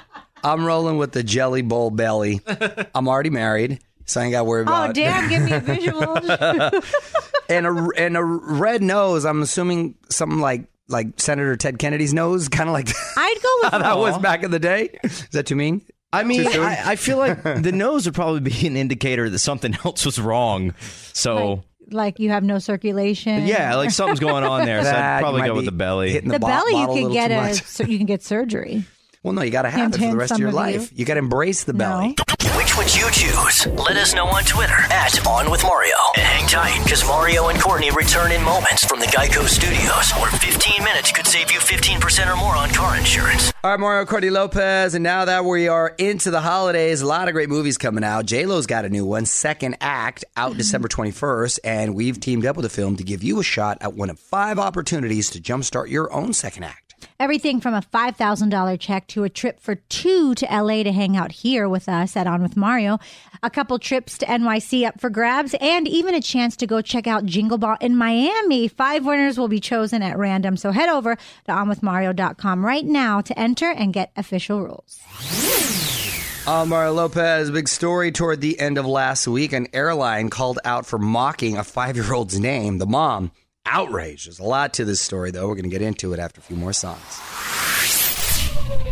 I'm 0.43 0.65
rolling 0.65 0.97
with 0.97 1.11
the 1.11 1.23
jelly 1.23 1.61
bowl 1.61 1.91
belly. 1.91 2.41
I'm 2.95 3.07
already 3.07 3.29
married, 3.29 3.79
so 4.05 4.21
I 4.21 4.25
ain't 4.25 4.31
got 4.31 4.39
to 4.39 4.43
worry 4.45 4.61
oh, 4.61 4.63
about 4.63 4.89
it. 4.89 4.89
Oh, 4.89 4.93
damn, 4.93 5.29
give 5.29 5.43
me 5.43 5.51
a 5.51 5.59
visual. 5.59 6.17
and 7.49 7.67
a 7.67 7.89
and 7.97 8.17
a 8.17 8.23
red 8.23 8.81
nose. 8.81 9.25
I'm 9.25 9.41
assuming 9.41 9.95
something 10.09 10.39
like 10.39 10.65
like 10.89 11.19
Senator 11.19 11.55
Ted 11.55 11.79
Kennedy's 11.79 12.13
nose, 12.13 12.49
kind 12.49 12.69
of 12.69 12.73
like 12.73 12.89
I'd 13.17 13.37
go 13.41 13.49
with 13.63 13.71
how 13.71 13.79
that 13.79 13.97
was 13.97 14.17
back 14.19 14.43
in 14.43 14.51
the 14.51 14.59
day. 14.59 14.97
Is 15.03 15.27
that 15.31 15.45
too 15.45 15.55
mean? 15.55 15.81
I 16.13 16.23
mean, 16.23 16.47
I, 16.47 16.91
I 16.91 16.95
feel 16.95 17.17
like 17.17 17.43
the 17.43 17.73
nose 17.73 18.05
would 18.05 18.15
probably 18.15 18.39
be 18.39 18.65
an 18.65 18.77
indicator 18.77 19.29
that 19.29 19.39
something 19.39 19.75
else 19.83 20.05
was 20.05 20.19
wrong. 20.19 20.73
So, 21.13 21.65
like 21.91 22.19
you 22.19 22.29
have 22.29 22.43
no 22.43 22.59
circulation. 22.59 23.45
yeah, 23.45 23.75
like 23.75 23.91
something's 23.91 24.21
going 24.21 24.45
on 24.45 24.65
there. 24.65 24.83
So 24.83 24.89
I'd 24.89 25.19
probably 25.19 25.41
go 25.41 25.55
with 25.55 25.65
the 25.65 25.73
belly. 25.73 26.11
hitting 26.11 26.29
The 26.29 26.39
bo- 26.39 26.47
belly, 26.47 26.71
you 26.71 26.77
bottle 26.77 26.93
a 26.93 26.97
could 26.97 27.07
little 27.09 27.13
get 27.13 27.31
a, 27.31 27.55
so 27.55 27.83
you 27.83 27.97
can 27.97 28.07
get 28.07 28.23
surgery. 28.23 28.85
Well, 29.21 29.33
no, 29.33 29.41
you 29.41 29.51
got 29.51 29.63
to 29.63 29.69
have 29.69 29.91
Hint, 29.91 29.95
it 29.95 29.99
for 30.05 30.11
the 30.11 30.17
rest 30.17 30.31
of 30.31 30.39
your 30.39 30.53
life. 30.53 30.91
you. 30.93 30.99
You, 30.99 31.05
got 31.05 31.15
to 31.15 31.19
embrace 31.19 31.65
the 31.65 31.73
belly. 31.73 32.15
Which 32.17 32.56
would 32.77 32.95
you 32.95 33.09
choose? 33.09 33.65
Let 33.65 33.97
us 33.97 34.13
know 34.13 34.27
on 34.27 34.43
Twitter 34.43 34.77
at 34.91 35.25
On 35.25 35.49
With 35.49 35.63
Mario. 35.63 35.95
And 36.15 36.23
hang 36.23 36.47
tight, 36.47 36.83
because 36.83 37.03
Mario 37.05 37.47
and 37.47 37.59
Courtney 37.59 37.89
return 37.89 38.31
in 38.31 38.43
moments 38.43 38.85
from 38.85 38.99
the 38.99 39.07
Geico 39.07 39.47
Studios, 39.47 40.11
where 40.11 40.29
15 40.29 40.83
minutes 40.83 41.11
could 41.11 41.25
save 41.25 41.51
you 41.51 41.59
15% 41.59 42.31
or 42.31 42.37
more 42.37 42.55
on 42.55 42.69
car 42.69 42.95
insurance. 42.95 43.51
All 43.63 43.71
right, 43.71 43.79
Mario 43.79 44.05
Courtney 44.05 44.29
Lopez, 44.29 44.93
and 44.93 45.03
now 45.03 45.25
that 45.25 45.43
we 45.43 45.67
are 45.67 45.95
into 45.97 46.29
the 46.29 46.39
holidays, 46.39 47.01
a 47.01 47.07
lot 47.07 47.27
of 47.27 47.33
great 47.33 47.49
movies 47.49 47.79
coming 47.79 48.03
out. 48.03 48.27
J 48.27 48.45
Lo's 48.45 48.67
got 48.67 48.85
a 48.85 48.89
new 48.89 49.05
one, 49.05 49.25
Second 49.25 49.77
Act, 49.81 50.23
out 50.35 50.51
mm-hmm. 50.51 50.59
December 50.59 50.87
twenty 50.87 51.11
first, 51.11 51.59
and 51.63 51.95
we've 51.95 52.19
teamed 52.19 52.45
up 52.45 52.55
with 52.55 52.65
a 52.65 52.69
film 52.69 52.95
to 52.97 53.03
give 53.03 53.23
you 53.23 53.39
a 53.39 53.43
shot 53.43 53.79
at 53.81 53.95
one 53.95 54.11
of 54.11 54.19
five 54.19 54.59
opportunities 54.59 55.31
to 55.31 55.41
jumpstart 55.41 55.89
your 55.89 56.13
own 56.13 56.31
second 56.31 56.63
act. 56.63 56.86
Everything 57.19 57.59
from 57.59 57.73
a 57.73 57.81
$5,000 57.81 58.79
check 58.79 59.07
to 59.07 59.23
a 59.23 59.29
trip 59.29 59.59
for 59.59 59.75
two 59.75 60.35
to 60.35 60.45
LA 60.45 60.83
to 60.83 60.91
hang 60.91 61.17
out 61.17 61.31
here 61.31 61.67
with 61.67 61.89
us 61.89 62.15
at 62.15 62.27
On 62.27 62.41
With 62.41 62.55
Mario, 62.55 62.99
a 63.41 63.49
couple 63.49 63.79
trips 63.79 64.17
to 64.19 64.25
NYC 64.25 64.85
up 64.87 64.99
for 64.99 65.09
grabs, 65.09 65.55
and 65.59 65.87
even 65.87 66.13
a 66.13 66.21
chance 66.21 66.55
to 66.57 66.67
go 66.67 66.81
check 66.81 67.07
out 67.07 67.25
Jingle 67.25 67.57
Ball 67.57 67.77
in 67.81 67.95
Miami. 67.95 68.67
Five 68.67 69.05
winners 69.05 69.37
will 69.37 69.47
be 69.47 69.59
chosen 69.59 70.01
at 70.03 70.17
random. 70.17 70.57
So 70.57 70.71
head 70.71 70.89
over 70.89 71.15
to 71.15 71.51
onwithmario.com 71.51 72.65
right 72.65 72.85
now 72.85 73.21
to 73.21 73.39
enter 73.39 73.69
and 73.71 73.93
get 73.93 74.11
official 74.15 74.61
rules. 74.61 75.01
I'm 76.47 76.69
Mario 76.69 76.93
Lopez. 76.93 77.51
Big 77.51 77.67
story 77.67 78.11
toward 78.11 78.39
the 78.39 78.57
end 78.57 78.77
of 78.77 78.85
last 78.85 79.27
week. 79.27 79.51
An 79.51 79.67
airline 79.73 80.29
called 80.29 80.59
out 80.63 80.85
for 80.85 80.97
mocking 80.97 81.57
a 81.57 81.63
five 81.63 81.97
year 81.97 82.13
old's 82.13 82.39
name. 82.39 82.77
The 82.77 82.85
mom 82.85 83.31
outraged. 83.67 84.27
There's 84.27 84.39
a 84.39 84.43
lot 84.43 84.73
to 84.75 84.85
this 84.85 85.01
story, 85.01 85.31
though. 85.31 85.47
We're 85.47 85.55
going 85.55 85.63
to 85.63 85.69
get 85.69 85.81
into 85.81 86.13
it 86.13 86.19
after 86.19 86.39
a 86.39 86.43
few 86.43 86.55
more 86.55 86.73
songs. 86.73 87.01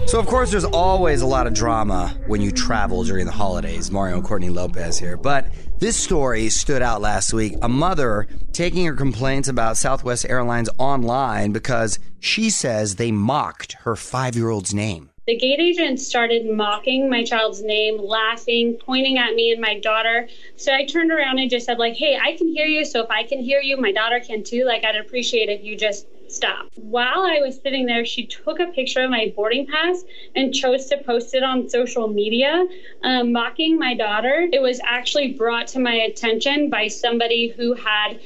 So, 0.07 0.19
of 0.19 0.27
course, 0.27 0.51
there's 0.51 0.65
always 0.65 1.21
a 1.21 1.25
lot 1.25 1.47
of 1.47 1.53
drama 1.53 2.15
when 2.27 2.39
you 2.39 2.51
travel 2.51 3.03
during 3.03 3.25
the 3.25 3.31
holidays. 3.31 3.91
Mario 3.91 4.17
and 4.17 4.23
Courtney 4.23 4.49
Lopez 4.49 4.99
here. 4.99 5.17
But 5.17 5.47
this 5.79 5.97
story 5.97 6.49
stood 6.49 6.81
out 6.81 7.01
last 7.01 7.33
week. 7.33 7.55
A 7.61 7.67
mother 7.67 8.27
taking 8.53 8.85
her 8.85 8.93
complaints 8.93 9.49
about 9.49 9.77
Southwest 9.77 10.25
Airlines 10.29 10.69
online 10.77 11.51
because 11.51 11.99
she 12.19 12.49
says 12.49 12.95
they 12.95 13.11
mocked 13.11 13.73
her 13.81 13.95
five 13.95 14.35
year 14.35 14.49
old's 14.49 14.73
name. 14.73 15.09
The 15.27 15.35
gate 15.35 15.59
agent 15.59 15.99
started 15.99 16.45
mocking 16.45 17.09
my 17.09 17.23
child's 17.23 17.63
name, 17.63 17.97
laughing, 17.97 18.77
pointing 18.77 19.17
at 19.17 19.33
me 19.33 19.51
and 19.51 19.59
my 19.59 19.79
daughter. 19.79 20.29
So 20.55 20.71
I 20.71 20.85
turned 20.85 21.11
around 21.11 21.39
and 21.39 21.49
just 21.49 21.65
said, 21.65 21.79
like, 21.79 21.95
hey, 21.95 22.15
I 22.15 22.37
can 22.37 22.47
hear 22.47 22.67
you. 22.67 22.85
So 22.85 23.01
if 23.01 23.09
I 23.09 23.23
can 23.23 23.39
hear 23.39 23.59
you, 23.59 23.75
my 23.75 23.91
daughter 23.91 24.19
can 24.19 24.43
too. 24.43 24.65
Like, 24.65 24.85
I'd 24.85 24.95
appreciate 24.95 25.49
if 25.49 25.63
you 25.63 25.75
just 25.75 26.05
stop. 26.27 26.67
While 26.75 27.21
I 27.21 27.39
was 27.39 27.59
sitting 27.59 27.87
there, 27.87 28.05
she 28.05 28.27
took 28.27 28.59
a 28.59 28.67
picture 28.67 29.01
of 29.01 29.09
my 29.09 29.33
boarding 29.35 29.65
pass 29.65 30.03
and 30.35 30.53
chose 30.53 30.85
to 30.87 30.97
post 30.97 31.33
it 31.33 31.41
on 31.41 31.69
social 31.69 32.07
media, 32.07 32.63
um, 33.03 33.31
mocking 33.31 33.79
my 33.79 33.95
daughter. 33.95 34.47
It 34.51 34.61
was 34.61 34.79
actually 34.83 35.33
brought 35.33 35.67
to 35.69 35.79
my 35.79 35.93
attention 35.93 36.69
by 36.69 36.87
somebody 36.87 37.47
who 37.47 37.73
had 37.73 38.19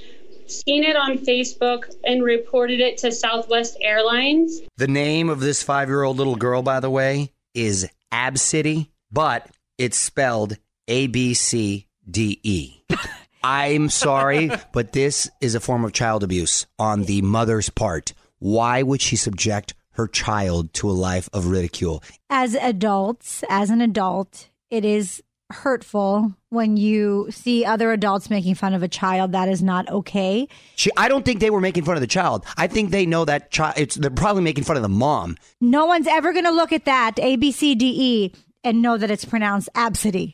seen 0.51 0.83
it 0.83 0.95
on 0.95 1.17
Facebook 1.17 1.93
and 2.03 2.23
reported 2.23 2.79
it 2.79 2.97
to 2.99 3.11
Southwest 3.11 3.77
Airlines. 3.81 4.61
The 4.77 4.87
name 4.87 5.29
of 5.29 5.39
this 5.39 5.63
five 5.63 5.89
year 5.89 6.03
old 6.03 6.17
little 6.17 6.35
girl, 6.35 6.61
by 6.61 6.79
the 6.79 6.89
way, 6.89 7.31
is 7.53 7.87
Absidy, 8.11 8.89
but 9.11 9.49
it's 9.77 9.97
spelled 9.97 10.57
A 10.87 11.07
B 11.07 11.33
C 11.33 11.87
D 12.09 12.39
E. 12.43 12.83
I'm 13.43 13.89
sorry, 13.89 14.51
but 14.73 14.91
this 14.91 15.29
is 15.39 15.55
a 15.55 15.59
form 15.59 15.85
of 15.85 15.93
child 15.93 16.23
abuse 16.23 16.65
on 16.77 17.03
the 17.03 17.21
mother's 17.21 17.69
part. 17.69 18.13
Why 18.39 18.83
would 18.83 19.01
she 19.01 19.15
subject 19.15 19.75
her 19.91 20.07
child 20.07 20.73
to 20.75 20.89
a 20.89 20.91
life 20.91 21.29
of 21.31 21.47
ridicule? 21.47 22.03
As 22.29 22.55
adults, 22.55 23.43
as 23.49 23.69
an 23.69 23.81
adult, 23.81 24.49
it 24.69 24.83
is 24.83 25.23
hurtful 25.51 26.33
when 26.49 26.77
you 26.77 27.27
see 27.31 27.65
other 27.65 27.91
adults 27.91 28.29
making 28.29 28.55
fun 28.55 28.73
of 28.73 28.83
a 28.83 28.87
child. 28.87 29.31
That 29.31 29.49
is 29.49 29.61
not 29.63 29.89
okay. 29.89 30.47
She, 30.75 30.91
I 30.97 31.07
don't 31.07 31.25
think 31.25 31.39
they 31.39 31.49
were 31.49 31.61
making 31.61 31.85
fun 31.85 31.95
of 31.95 32.01
the 32.01 32.07
child. 32.07 32.45
I 32.57 32.67
think 32.67 32.91
they 32.91 33.05
know 33.05 33.25
that 33.25 33.51
child. 33.51 33.75
It's 33.77 33.95
they're 33.95 34.09
probably 34.09 34.43
making 34.43 34.63
fun 34.63 34.75
of 34.77 34.83
the 34.83 34.89
mom. 34.89 35.37
No 35.61 35.85
one's 35.85 36.07
ever 36.07 36.33
going 36.33 36.45
to 36.45 36.51
look 36.51 36.71
at 36.71 36.85
that 36.85 37.19
A 37.19 37.35
B 37.35 37.51
C 37.51 37.75
D 37.75 37.85
E 37.97 38.33
and 38.63 38.81
know 38.81 38.97
that 38.97 39.09
it's 39.09 39.25
pronounced 39.25 39.69
absidy. 39.75 40.33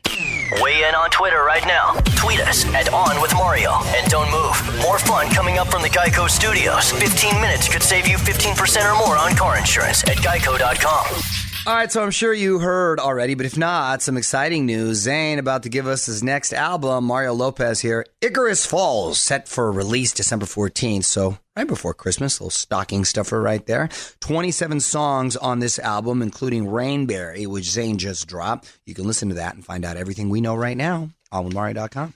Weigh 0.60 0.84
in 0.84 0.94
on 0.94 1.10
Twitter 1.10 1.42
right 1.42 1.64
now. 1.66 1.94
Tweet 2.16 2.40
us 2.40 2.64
at 2.74 2.92
On 2.92 3.20
With 3.20 3.34
Mario. 3.34 3.72
And 3.86 4.08
don't 4.10 4.30
move. 4.30 4.82
More 4.82 4.98
fun 4.98 5.28
coming 5.30 5.58
up 5.58 5.68
from 5.68 5.82
the 5.82 5.88
Geico 5.88 6.28
Studios. 6.28 6.92
15 6.92 7.40
minutes 7.40 7.68
could 7.68 7.82
save 7.82 8.06
you 8.06 8.16
15% 8.16 8.92
or 8.92 8.96
more 8.98 9.16
on 9.16 9.34
car 9.34 9.58
insurance 9.58 10.04
at 10.04 10.16
geico.com. 10.18 11.45
All 11.66 11.74
right, 11.74 11.90
so 11.90 12.00
I'm 12.00 12.12
sure 12.12 12.32
you 12.32 12.60
heard 12.60 13.00
already, 13.00 13.34
but 13.34 13.44
if 13.44 13.58
not, 13.58 14.00
some 14.00 14.16
exciting 14.16 14.66
news. 14.66 15.04
Zayn 15.04 15.38
about 15.38 15.64
to 15.64 15.68
give 15.68 15.88
us 15.88 16.06
his 16.06 16.22
next 16.22 16.52
album. 16.52 17.02
Mario 17.02 17.34
Lopez 17.34 17.80
here. 17.80 18.06
Icarus 18.20 18.64
Falls, 18.64 19.20
set 19.20 19.48
for 19.48 19.72
release 19.72 20.12
December 20.12 20.46
14th. 20.46 21.06
So 21.06 21.38
right 21.56 21.66
before 21.66 21.92
Christmas, 21.92 22.38
a 22.38 22.44
little 22.44 22.50
stocking 22.50 23.04
stuffer 23.04 23.42
right 23.42 23.66
there. 23.66 23.88
27 24.20 24.78
songs 24.78 25.36
on 25.36 25.58
this 25.58 25.80
album, 25.80 26.22
including 26.22 26.66
Rainberry, 26.66 27.48
which 27.48 27.64
Zayn 27.64 27.96
just 27.96 28.28
dropped. 28.28 28.72
You 28.86 28.94
can 28.94 29.04
listen 29.04 29.30
to 29.30 29.34
that 29.34 29.56
and 29.56 29.64
find 29.64 29.84
out 29.84 29.96
everything 29.96 30.28
we 30.28 30.40
know 30.40 30.54
right 30.54 30.76
now 30.76 31.10
on 31.32 31.52
Mario.com. 31.52 32.14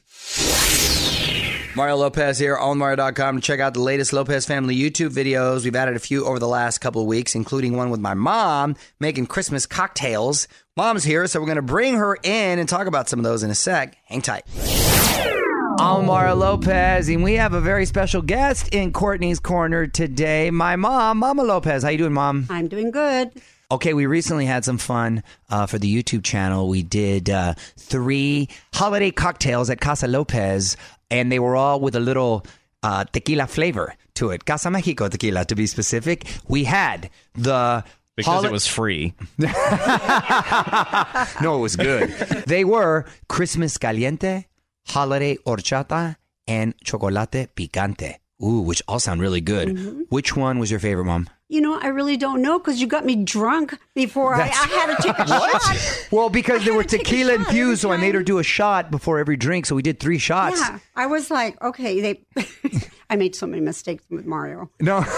Mario 1.76 1.96
Lopez 1.96 2.38
here 2.38 2.56
on 2.56 2.78
Mario.com 2.78 3.36
to 3.36 3.40
check 3.42 3.60
out 3.60 3.74
the 3.74 3.80
latest 3.80 4.12
Lopez 4.12 4.44
family 4.44 4.76
YouTube 4.76 5.10
videos. 5.10 5.62
We've 5.64 5.76
added 5.76 5.94
a 5.94 6.00
few 6.00 6.26
over 6.26 6.40
the 6.40 6.48
last 6.48 6.78
couple 6.78 7.00
of 7.00 7.06
weeks, 7.06 7.36
including 7.36 7.76
one 7.76 7.90
with 7.90 8.00
my 8.00 8.12
mom 8.14 8.74
making 8.98 9.26
Christmas 9.26 9.66
cocktails. 9.66 10.48
Mom's 10.76 11.04
here, 11.04 11.26
so 11.28 11.38
we're 11.38 11.46
going 11.46 11.56
to 11.56 11.62
bring 11.62 11.94
her 11.94 12.16
in 12.22 12.58
and 12.58 12.68
talk 12.68 12.88
about 12.88 13.08
some 13.08 13.20
of 13.20 13.24
those 13.24 13.44
in 13.44 13.50
a 13.50 13.54
sec. 13.54 13.96
Hang 14.04 14.20
tight. 14.20 14.44
I'm 15.78 16.06
Mario 16.06 16.34
Lopez, 16.34 17.08
and 17.08 17.22
we 17.22 17.34
have 17.34 17.54
a 17.54 17.60
very 17.60 17.86
special 17.86 18.20
guest 18.20 18.68
in 18.74 18.92
Courtney's 18.92 19.38
Corner 19.38 19.86
today. 19.86 20.50
My 20.50 20.74
mom, 20.76 21.18
Mama 21.18 21.44
Lopez. 21.44 21.84
How 21.84 21.88
you 21.90 21.98
doing, 21.98 22.12
Mom? 22.12 22.46
I'm 22.50 22.66
doing 22.66 22.90
good. 22.90 23.30
Okay, 23.72 23.94
we 23.94 24.06
recently 24.06 24.46
had 24.46 24.64
some 24.64 24.78
fun 24.78 25.22
uh, 25.48 25.66
for 25.66 25.78
the 25.78 25.86
YouTube 26.02 26.24
channel. 26.24 26.68
We 26.68 26.82
did 26.82 27.30
uh, 27.30 27.54
three 27.76 28.48
holiday 28.74 29.12
cocktails 29.12 29.70
at 29.70 29.80
Casa 29.80 30.08
Lopez, 30.08 30.76
and 31.10 31.30
they 31.30 31.38
were 31.38 31.54
all 31.54 31.80
with 31.80 31.94
a 31.94 32.00
little 32.00 32.44
uh, 32.82 33.04
tequila 33.04 33.46
flavor 33.46 33.94
to 34.14 34.30
it. 34.30 34.44
Casa 34.44 34.70
Mexico 34.70 35.08
tequila, 35.08 35.44
to 35.44 35.54
be 35.54 35.66
specific. 35.68 36.26
We 36.48 36.64
had 36.64 37.10
the 37.34 37.84
Because 38.16 38.34
holi- 38.42 38.48
it 38.48 38.52
was 38.52 38.66
free. 38.66 39.14
no, 39.38 39.48
it 41.56 41.60
was 41.60 41.76
good. 41.76 42.10
they 42.46 42.64
were 42.64 43.06
Christmas 43.28 43.78
caliente, 43.78 44.46
holiday 44.88 45.36
horchata, 45.46 46.16
and 46.48 46.74
chocolate 46.82 47.54
picante. 47.54 48.16
Ooh, 48.42 48.62
which 48.62 48.82
all 48.88 48.98
sound 48.98 49.20
really 49.20 49.40
good. 49.40 49.68
Mm-hmm. 49.68 50.00
Which 50.08 50.34
one 50.34 50.58
was 50.58 50.70
your 50.72 50.80
favorite, 50.80 51.04
Mom? 51.04 51.28
You 51.50 51.60
know, 51.60 51.76
I 51.80 51.88
really 51.88 52.16
don't 52.16 52.42
know 52.42 52.60
because 52.60 52.80
you 52.80 52.86
got 52.86 53.04
me 53.04 53.16
drunk 53.16 53.76
before 53.96 54.36
I, 54.36 54.42
I 54.42 54.46
had 54.46 54.96
to 54.96 55.02
take 55.02 55.18
a 55.18 55.26
shot. 55.26 56.06
Well, 56.12 56.30
because 56.30 56.64
they 56.64 56.70
were 56.70 56.82
had 56.82 56.90
to 56.90 56.98
take 56.98 57.06
a 57.06 57.10
tequila 57.10 57.34
infused, 57.34 57.82
so 57.82 57.90
I 57.90 57.96
made 57.96 58.14
her 58.14 58.22
do 58.22 58.38
a 58.38 58.44
shot 58.44 58.92
before 58.92 59.18
every 59.18 59.36
drink. 59.36 59.66
So 59.66 59.74
we 59.74 59.82
did 59.82 59.98
three 59.98 60.18
shots. 60.18 60.60
Yeah, 60.60 60.78
I 60.94 61.06
was 61.06 61.28
like, 61.28 61.60
okay, 61.60 62.00
they. 62.00 62.20
I 63.10 63.16
made 63.16 63.34
so 63.34 63.46
many 63.46 63.60
mistakes 63.60 64.04
with 64.08 64.24
Mario. 64.24 64.70
No, 64.80 64.98
you 65.00 65.04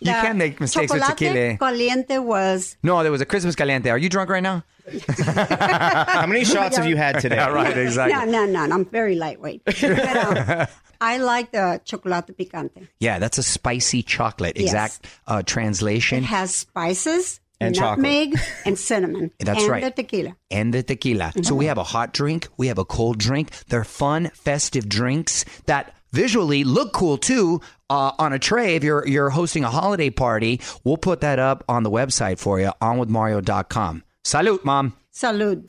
The 0.00 0.12
can 0.22 0.38
make 0.38 0.60
mistakes 0.60 0.92
with 0.92 1.02
tequila. 1.04 1.58
Caliente 1.58 2.18
was 2.18 2.76
No, 2.82 3.02
there 3.02 3.12
was 3.12 3.20
a 3.20 3.26
Christmas 3.26 3.54
caliente. 3.56 3.90
Are 3.90 3.98
you 3.98 4.08
drunk 4.08 4.30
right 4.30 4.42
now? 4.42 4.64
How 5.18 6.26
many 6.26 6.44
shots 6.44 6.76
have 6.76 6.86
you 6.86 6.96
had 6.96 7.20
today? 7.20 7.36
Yeah, 7.36 7.48
right, 7.48 7.76
exactly. 7.76 8.14
no, 8.32 8.46
no, 8.46 8.66
no. 8.66 8.74
I'm 8.74 8.84
very 8.86 9.16
lightweight. 9.16 9.62
But, 9.64 9.82
um, 10.16 10.66
I 11.00 11.18
like 11.18 11.52
the 11.52 11.80
chocolate 11.84 12.36
picante. 12.38 12.88
Yeah, 12.98 13.18
that's 13.18 13.38
a 13.38 13.42
spicy 13.42 14.02
chocolate. 14.02 14.56
Yes. 14.56 14.66
Exact 14.66 15.06
uh, 15.26 15.42
translation. 15.42 16.18
It 16.18 16.26
has 16.26 16.54
spices, 16.54 17.40
And 17.60 17.74
chocolate. 17.74 17.98
nutmeg, 18.06 18.40
and 18.64 18.78
cinnamon. 18.78 19.30
That's 19.38 19.60
and 19.62 19.68
right. 19.70 19.84
the 19.84 19.90
tequila. 19.90 20.36
and 20.50 20.72
the 20.72 20.82
tequila. 20.82 21.32
So 21.42 21.54
we 21.54 21.66
have 21.66 21.78
a 21.78 21.84
hot 21.84 22.12
drink, 22.14 22.48
we 22.56 22.68
have 22.68 22.78
a 22.78 22.84
cold 22.84 23.18
drink. 23.18 23.50
They're 23.68 23.84
fun, 23.84 24.30
festive 24.34 24.88
drinks 24.88 25.44
that 25.66 25.94
visually 26.12 26.64
look 26.64 26.92
cool 26.92 27.18
too. 27.18 27.60
Uh, 27.90 28.12
on 28.18 28.32
a 28.32 28.38
tray, 28.38 28.76
if 28.76 28.84
you're 28.84 29.06
you're 29.06 29.30
hosting 29.30 29.64
a 29.64 29.70
holiday 29.70 30.10
party, 30.10 30.60
we'll 30.84 30.98
put 30.98 31.20
that 31.20 31.38
up 31.38 31.64
on 31.68 31.82
the 31.82 31.90
website 31.90 32.38
for 32.38 32.60
you, 32.60 32.70
onwithmario.com. 32.82 34.02
Salute, 34.24 34.64
mom. 34.64 34.94
Salute. 35.10 35.64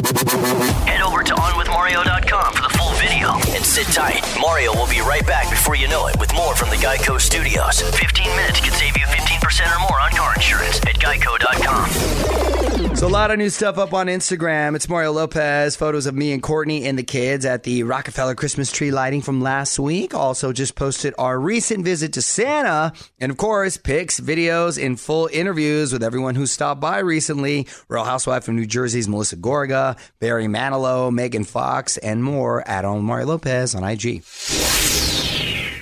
Head 0.85 1.01
over 1.01 1.23
to 1.23 1.33
OnWithMario.com 1.33 2.53
for 2.53 2.61
the 2.61 2.69
full 2.77 2.91
video 2.93 3.33
and 3.55 3.65
sit 3.65 3.87
tight. 3.87 4.21
Mario 4.39 4.75
will 4.75 4.87
be 4.87 4.99
right 4.99 5.25
back 5.25 5.49
before 5.49 5.75
you 5.75 5.87
know 5.87 6.05
it 6.07 6.19
with 6.19 6.31
more 6.35 6.55
from 6.55 6.69
the 6.69 6.75
Geico 6.75 7.19
Studios. 7.19 7.81
15 7.81 8.35
minutes 8.35 8.59
could 8.59 8.73
save 8.73 8.95
you 8.95 9.05
15% 9.05 9.75
or 9.75 9.79
more 9.89 9.99
on 9.99 10.11
car 10.11 10.35
insurance 10.35 10.77
at 10.81 10.99
Geico.com. 10.99 12.58
So 12.99 13.07
a 13.07 13.09
lot 13.09 13.31
of 13.31 13.37
new 13.37 13.49
stuff 13.49 13.77
up 13.77 13.93
on 13.93 14.07
Instagram. 14.07 14.75
It's 14.75 14.89
Mario 14.89 15.13
Lopez, 15.13 15.77
photos 15.77 16.05
of 16.05 16.13
me 16.13 16.33
and 16.33 16.43
Courtney 16.43 16.83
and 16.83 16.99
the 16.99 17.03
kids 17.03 17.45
at 17.45 17.63
the 17.63 17.83
Rockefeller 17.83 18.35
Christmas 18.35 18.73
tree 18.73 18.91
lighting 18.91 19.21
from 19.21 19.39
last 19.39 19.79
week. 19.79 20.13
Also 20.13 20.51
just 20.51 20.75
posted 20.75 21.13
our 21.17 21.39
recent 21.39 21.85
visit 21.85 22.11
to 22.11 22.21
Santa 22.21 22.91
and 23.17 23.31
of 23.31 23.37
course 23.37 23.77
pics, 23.77 24.19
videos, 24.19 24.85
and 24.85 24.99
full 24.99 25.29
interviews 25.31 25.93
with 25.93 26.03
everyone 26.03 26.35
who 26.35 26.45
stopped 26.45 26.81
by 26.81 26.99
recently. 26.99 27.67
Real 27.87 28.03
Housewife 28.03 28.49
of 28.49 28.53
New 28.53 28.65
Jersey's 28.65 29.07
Melissa 29.07 29.37
Gorga, 29.37 29.97
Barry 30.19 30.47
Manilow, 30.47 31.09
Megan 31.09 31.45
Fox, 31.45 31.95
and 31.95 32.21
more 32.21 32.67
at 32.67 32.83
on 32.83 33.01
Mario 33.05 33.27
Lopez 33.27 33.75
on 33.75 33.85
IG. 33.85 34.23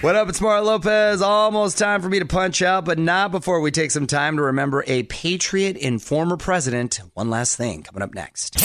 What 0.02 0.16
up? 0.16 0.30
It's 0.30 0.40
Mario 0.40 0.64
Lopez. 0.64 1.24
Almost 1.24 1.80
time 1.80 2.04
for 2.04 2.10
me 2.10 2.20
to 2.20 2.26
punch 2.26 2.62
out, 2.62 2.86
but 2.86 3.00
not 3.00 3.32
before 3.32 3.62
we 3.62 3.72
take 3.72 3.90
some 3.90 4.06
time 4.06 4.38
to 4.38 4.44
remember 4.44 4.84
a 4.86 5.02
patriot 5.04 5.76
and 5.82 6.00
former 6.00 6.38
president. 6.38 7.00
One 7.16 7.32
last 7.32 7.56
thing 7.56 7.82
coming 7.82 8.04
up 8.04 8.14
next. 8.14 8.62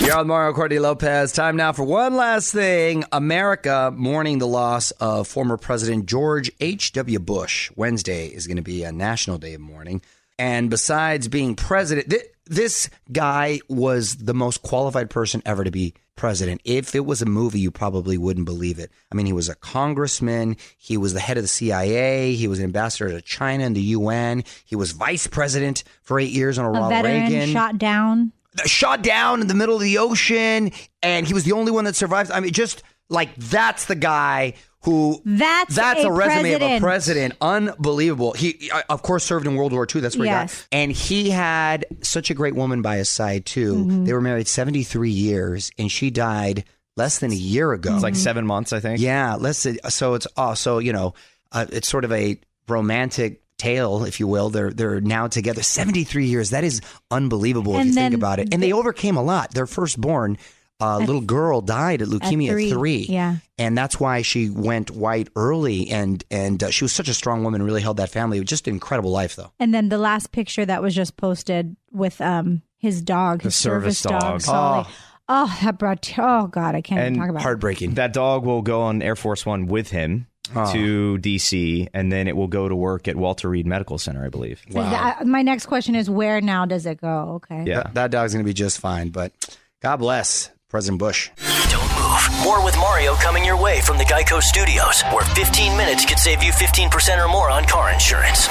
You're 0.00 0.16
on 0.16 0.28
Mario 0.28 0.52
Courtney 0.52 0.78
Lopez. 0.78 1.32
Time 1.32 1.56
now 1.56 1.72
for 1.72 1.82
one 1.82 2.14
last 2.14 2.52
thing. 2.52 3.02
America 3.10 3.92
mourning 3.94 4.38
the 4.38 4.46
loss 4.46 4.92
of 4.92 5.26
former 5.26 5.56
President 5.56 6.06
George 6.06 6.52
H.W. 6.60 7.18
Bush. 7.18 7.72
Wednesday 7.74 8.28
is 8.28 8.46
going 8.46 8.58
to 8.58 8.62
be 8.62 8.84
a 8.84 8.92
national 8.92 9.38
day 9.38 9.54
of 9.54 9.60
mourning. 9.60 10.02
And 10.38 10.70
besides 10.70 11.26
being 11.26 11.56
president, 11.56 12.10
th- 12.10 12.22
this 12.46 12.90
guy 13.10 13.60
was 13.68 14.16
the 14.16 14.34
most 14.34 14.62
qualified 14.62 15.10
person 15.10 15.42
ever 15.46 15.64
to 15.64 15.70
be 15.70 15.94
president. 16.16 16.60
If 16.64 16.94
it 16.94 17.06
was 17.06 17.22
a 17.22 17.26
movie, 17.26 17.60
you 17.60 17.70
probably 17.70 18.18
wouldn't 18.18 18.46
believe 18.46 18.78
it. 18.78 18.90
I 19.10 19.14
mean, 19.14 19.26
he 19.26 19.32
was 19.32 19.48
a 19.48 19.54
congressman. 19.54 20.56
He 20.76 20.96
was 20.96 21.14
the 21.14 21.20
head 21.20 21.36
of 21.36 21.44
the 21.44 21.48
CIA. 21.48 22.34
He 22.34 22.48
was 22.48 22.58
an 22.58 22.64
ambassador 22.64 23.10
to 23.10 23.22
China 23.22 23.64
and 23.64 23.74
the 23.76 23.80
UN. 23.80 24.44
He 24.64 24.76
was 24.76 24.92
vice 24.92 25.26
president 25.26 25.84
for 26.02 26.20
eight 26.20 26.30
years 26.32 26.58
on 26.58 26.66
A 26.66 26.70
Ronald 26.70 26.92
veteran 26.92 27.22
Reagan 27.22 27.48
shot 27.52 27.78
down. 27.78 28.32
shot 28.66 29.02
down 29.02 29.40
in 29.40 29.46
the 29.46 29.54
middle 29.54 29.76
of 29.76 29.80
the 29.82 29.98
ocean, 29.98 30.70
and 31.02 31.26
he 31.26 31.34
was 31.34 31.44
the 31.44 31.52
only 31.52 31.72
one 31.72 31.84
that 31.84 31.96
survived. 31.96 32.30
I 32.30 32.40
mean, 32.40 32.52
just 32.52 32.82
like 33.12 33.36
that's 33.36 33.84
the 33.84 33.94
guy 33.94 34.54
who 34.84 35.22
That's 35.24 35.76
that's 35.76 36.02
a 36.02 36.08
a, 36.08 36.12
resume 36.12 36.54
of 36.54 36.62
a 36.62 36.80
president. 36.80 36.82
president. 36.82 37.34
Unbelievable. 37.40 38.32
He, 38.32 38.68
uh, 38.72 38.82
of 38.88 39.02
course, 39.02 39.22
served 39.22 39.46
in 39.46 39.54
World 39.54 39.72
War 39.72 39.86
II. 39.94 40.00
That's 40.00 40.16
where 40.16 40.24
he 40.24 40.30
Yes. 40.30 40.62
got. 40.62 40.68
And 40.72 40.90
he 40.90 41.30
had 41.30 41.86
such 42.02 42.30
a 42.30 42.34
great 42.34 42.56
woman 42.56 42.82
by 42.82 42.96
his 42.96 43.08
side 43.08 43.46
too. 43.46 43.76
Mm-hmm. 43.76 44.04
They 44.06 44.12
were 44.12 44.20
married 44.20 44.48
seventy 44.48 44.82
three 44.82 45.10
years, 45.12 45.70
and 45.78 45.88
she 45.90 46.10
died 46.10 46.64
less 46.96 47.20
than 47.20 47.30
a 47.30 47.36
year 47.36 47.72
ago. 47.72 47.94
It's 47.94 48.02
like 48.02 48.16
seven 48.16 48.44
months, 48.44 48.72
I 48.72 48.80
think. 48.80 49.00
Yeah, 49.00 49.36
less 49.36 49.62
than, 49.62 49.78
so 49.88 50.14
it's 50.14 50.26
also 50.36 50.78
you 50.78 50.92
know 50.92 51.14
uh, 51.52 51.66
it's 51.70 51.86
sort 51.86 52.04
of 52.04 52.10
a 52.10 52.40
romantic 52.68 53.40
tale, 53.58 54.04
if 54.04 54.18
you 54.18 54.26
will. 54.26 54.50
They're 54.50 54.72
they're 54.72 55.00
now 55.00 55.28
together 55.28 55.62
seventy 55.62 56.02
three 56.02 56.26
years. 56.26 56.50
That 56.50 56.64
is 56.64 56.80
unbelievable 57.10 57.74
if 57.74 57.80
And 57.82 57.88
you 57.90 57.94
think 57.94 58.14
about 58.14 58.40
it. 58.40 58.52
And 58.52 58.60
they 58.60 58.72
overcame 58.72 59.16
a 59.16 59.22
lot. 59.22 59.54
Their 59.54 59.66
firstborn. 59.68 60.38
Uh, 60.82 60.98
little 60.98 61.20
girl 61.20 61.60
died 61.60 62.02
at 62.02 62.08
leukemia 62.08 62.50
three, 62.50 62.70
at 62.70 62.72
three, 62.72 63.06
yeah. 63.08 63.36
and 63.58 63.78
that's 63.78 64.00
why 64.00 64.22
she 64.22 64.50
went 64.50 64.90
white 64.90 65.28
early. 65.36 65.88
And 65.90 66.24
and 66.30 66.62
uh, 66.62 66.70
she 66.70 66.84
was 66.84 66.92
such 66.92 67.08
a 67.08 67.14
strong 67.14 67.44
woman, 67.44 67.62
really 67.62 67.82
held 67.82 67.98
that 67.98 68.10
family. 68.10 68.42
Just 68.44 68.66
an 68.66 68.74
incredible 68.74 69.10
life, 69.10 69.36
though. 69.36 69.52
And 69.60 69.72
then 69.72 69.88
the 69.90 69.98
last 69.98 70.32
picture 70.32 70.64
that 70.66 70.82
was 70.82 70.94
just 70.94 71.16
posted 71.16 71.76
with 71.92 72.20
um 72.20 72.62
his 72.78 73.00
dog, 73.02 73.42
his 73.42 73.54
service 73.54 73.98
service, 73.98 74.20
dog. 74.20 74.20
dog. 74.20 74.40
Sully. 74.40 74.86
Oh. 75.28 75.58
that 75.62 75.78
brought. 75.78 76.02
te- 76.02 76.14
Oh 76.18 76.48
God, 76.48 76.74
I 76.74 76.80
can't 76.80 76.98
even 77.00 77.06
And 77.12 77.16
talk 77.16 77.28
about. 77.30 77.38
it. 77.40 77.42
Heartbreaking. 77.44 77.94
That 77.94 78.12
dog 78.12 78.44
will 78.44 78.62
go 78.62 78.82
on 78.82 79.02
Air 79.02 79.14
Force 79.16 79.46
One 79.46 79.66
with 79.66 79.90
him 79.90 80.26
to 80.52 81.16
DC, 81.18 81.88
and 81.94 82.10
then 82.12 82.28
it 82.28 82.36
will 82.36 82.48
go 82.48 82.68
to 82.68 82.74
work 82.76 83.08
at 83.08 83.16
Walter 83.16 83.48
Reed 83.48 83.66
Medical 83.66 83.98
Center, 83.98 84.24
I 84.24 84.28
believe. 84.28 84.62
So 84.70 84.80
that- 84.82 85.26
my 85.26 85.42
next 85.42 85.66
question 85.66 85.94
is, 85.94 86.10
where 86.10 86.40
now 86.40 86.66
does 86.66 86.84
it 86.86 87.00
go? 87.00 87.40
Okay. 87.44 87.64
Yeah. 87.66 87.82
That, 87.84 87.94
that 87.94 88.10
dog's 88.10 88.32
gonna 88.32 88.44
be 88.44 88.52
just 88.52 88.78
fine. 88.80 89.10
But 89.10 89.32
God 89.80 89.96
bless 89.98 90.50
President 90.72 90.98
Bush. 90.98 91.28
Don't 91.68 91.82
move. 92.00 92.42
More 92.42 92.64
with 92.64 92.74
Mario 92.78 93.12
coming 93.16 93.44
your 93.44 93.60
way 93.60 93.82
from 93.82 93.98
the 93.98 94.04
Geico 94.04 94.42
Studios, 94.42 95.02
where 95.12 95.22
15 95.22 95.76
minutes 95.76 96.06
could 96.06 96.18
save 96.18 96.42
you 96.42 96.50
15% 96.50 97.22
or 97.22 97.28
more 97.28 97.50
on 97.50 97.66
car 97.66 97.92
insurance. 97.92 98.48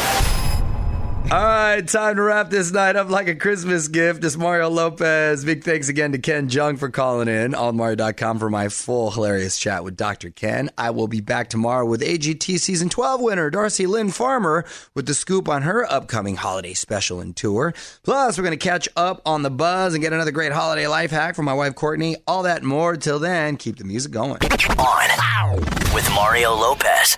All 1.30 1.42
right, 1.42 1.88
time 1.88 2.18
to 2.18 2.24
wrap 2.24 2.50
this 2.50 2.74
night 2.74 2.98
up 2.98 3.10
like 3.10 3.30
a 3.30 3.36
Christmas 3.36 3.88
gift. 3.88 4.22
It's 4.26 4.36
Mario 4.36 4.70
Lopez. 4.70 5.46
Big 5.46 5.64
thanks 5.64 5.88
again 5.88 6.12
to 6.12 6.18
Ken 6.18 6.50
Jeong 6.50 6.78
for 6.78 6.90
calling 6.90 7.30
in 7.30 7.56
on 7.56 7.78
Mario.com 7.78 8.38
for 8.38 8.50
my 8.50 8.68
full 8.68 9.12
hilarious 9.12 9.58
chat 9.58 9.86
with 9.86 9.96
Dr. 9.96 10.30
Ken. 10.30 10.70
I 10.78 10.90
will 10.90 11.08
be 11.08 11.22
back 11.22 11.50
tomorrow 11.50 11.86
with 11.86 12.02
AGT 12.02 12.60
Season 12.60 12.90
12 12.90 13.22
winner 13.22 13.50
Darci 13.50 13.88
Lynne 13.88 14.10
Farmer 14.10 14.66
with 14.94 15.06
the 15.06 15.14
scoop 15.14 15.48
on 15.48 15.62
her 15.62 15.90
upcoming 15.90 16.36
holiday 16.36 16.74
special 16.74 17.22
and 17.22 17.34
tour. 17.34 17.74
Plus, 18.04 18.38
we're 18.38 18.44
going 18.44 18.58
to 18.58 18.66
catch 18.66 18.90
up 18.98 19.22
on 19.26 19.42
the 19.42 19.52
buzz 19.52 19.94
and 19.94 20.04
get 20.04 20.12
another 20.12 20.32
great 20.32 20.52
holiday 20.52 20.88
life 20.88 21.12
hack 21.12 21.36
from 21.36 21.46
my 21.46 21.54
wife 21.54 21.76
Courtney. 21.76 22.18
All 22.28 22.44
that 22.44 22.58
and 22.58 22.68
more. 22.68 22.98
Till 22.98 23.20
then, 23.20 23.56
keep 23.56 23.78
the 23.78 23.86
music 23.86 24.12
going. 24.12 24.40
On 24.78 25.62
with 25.94 26.10
Mario 26.14 26.54
Lopez. 26.54 27.18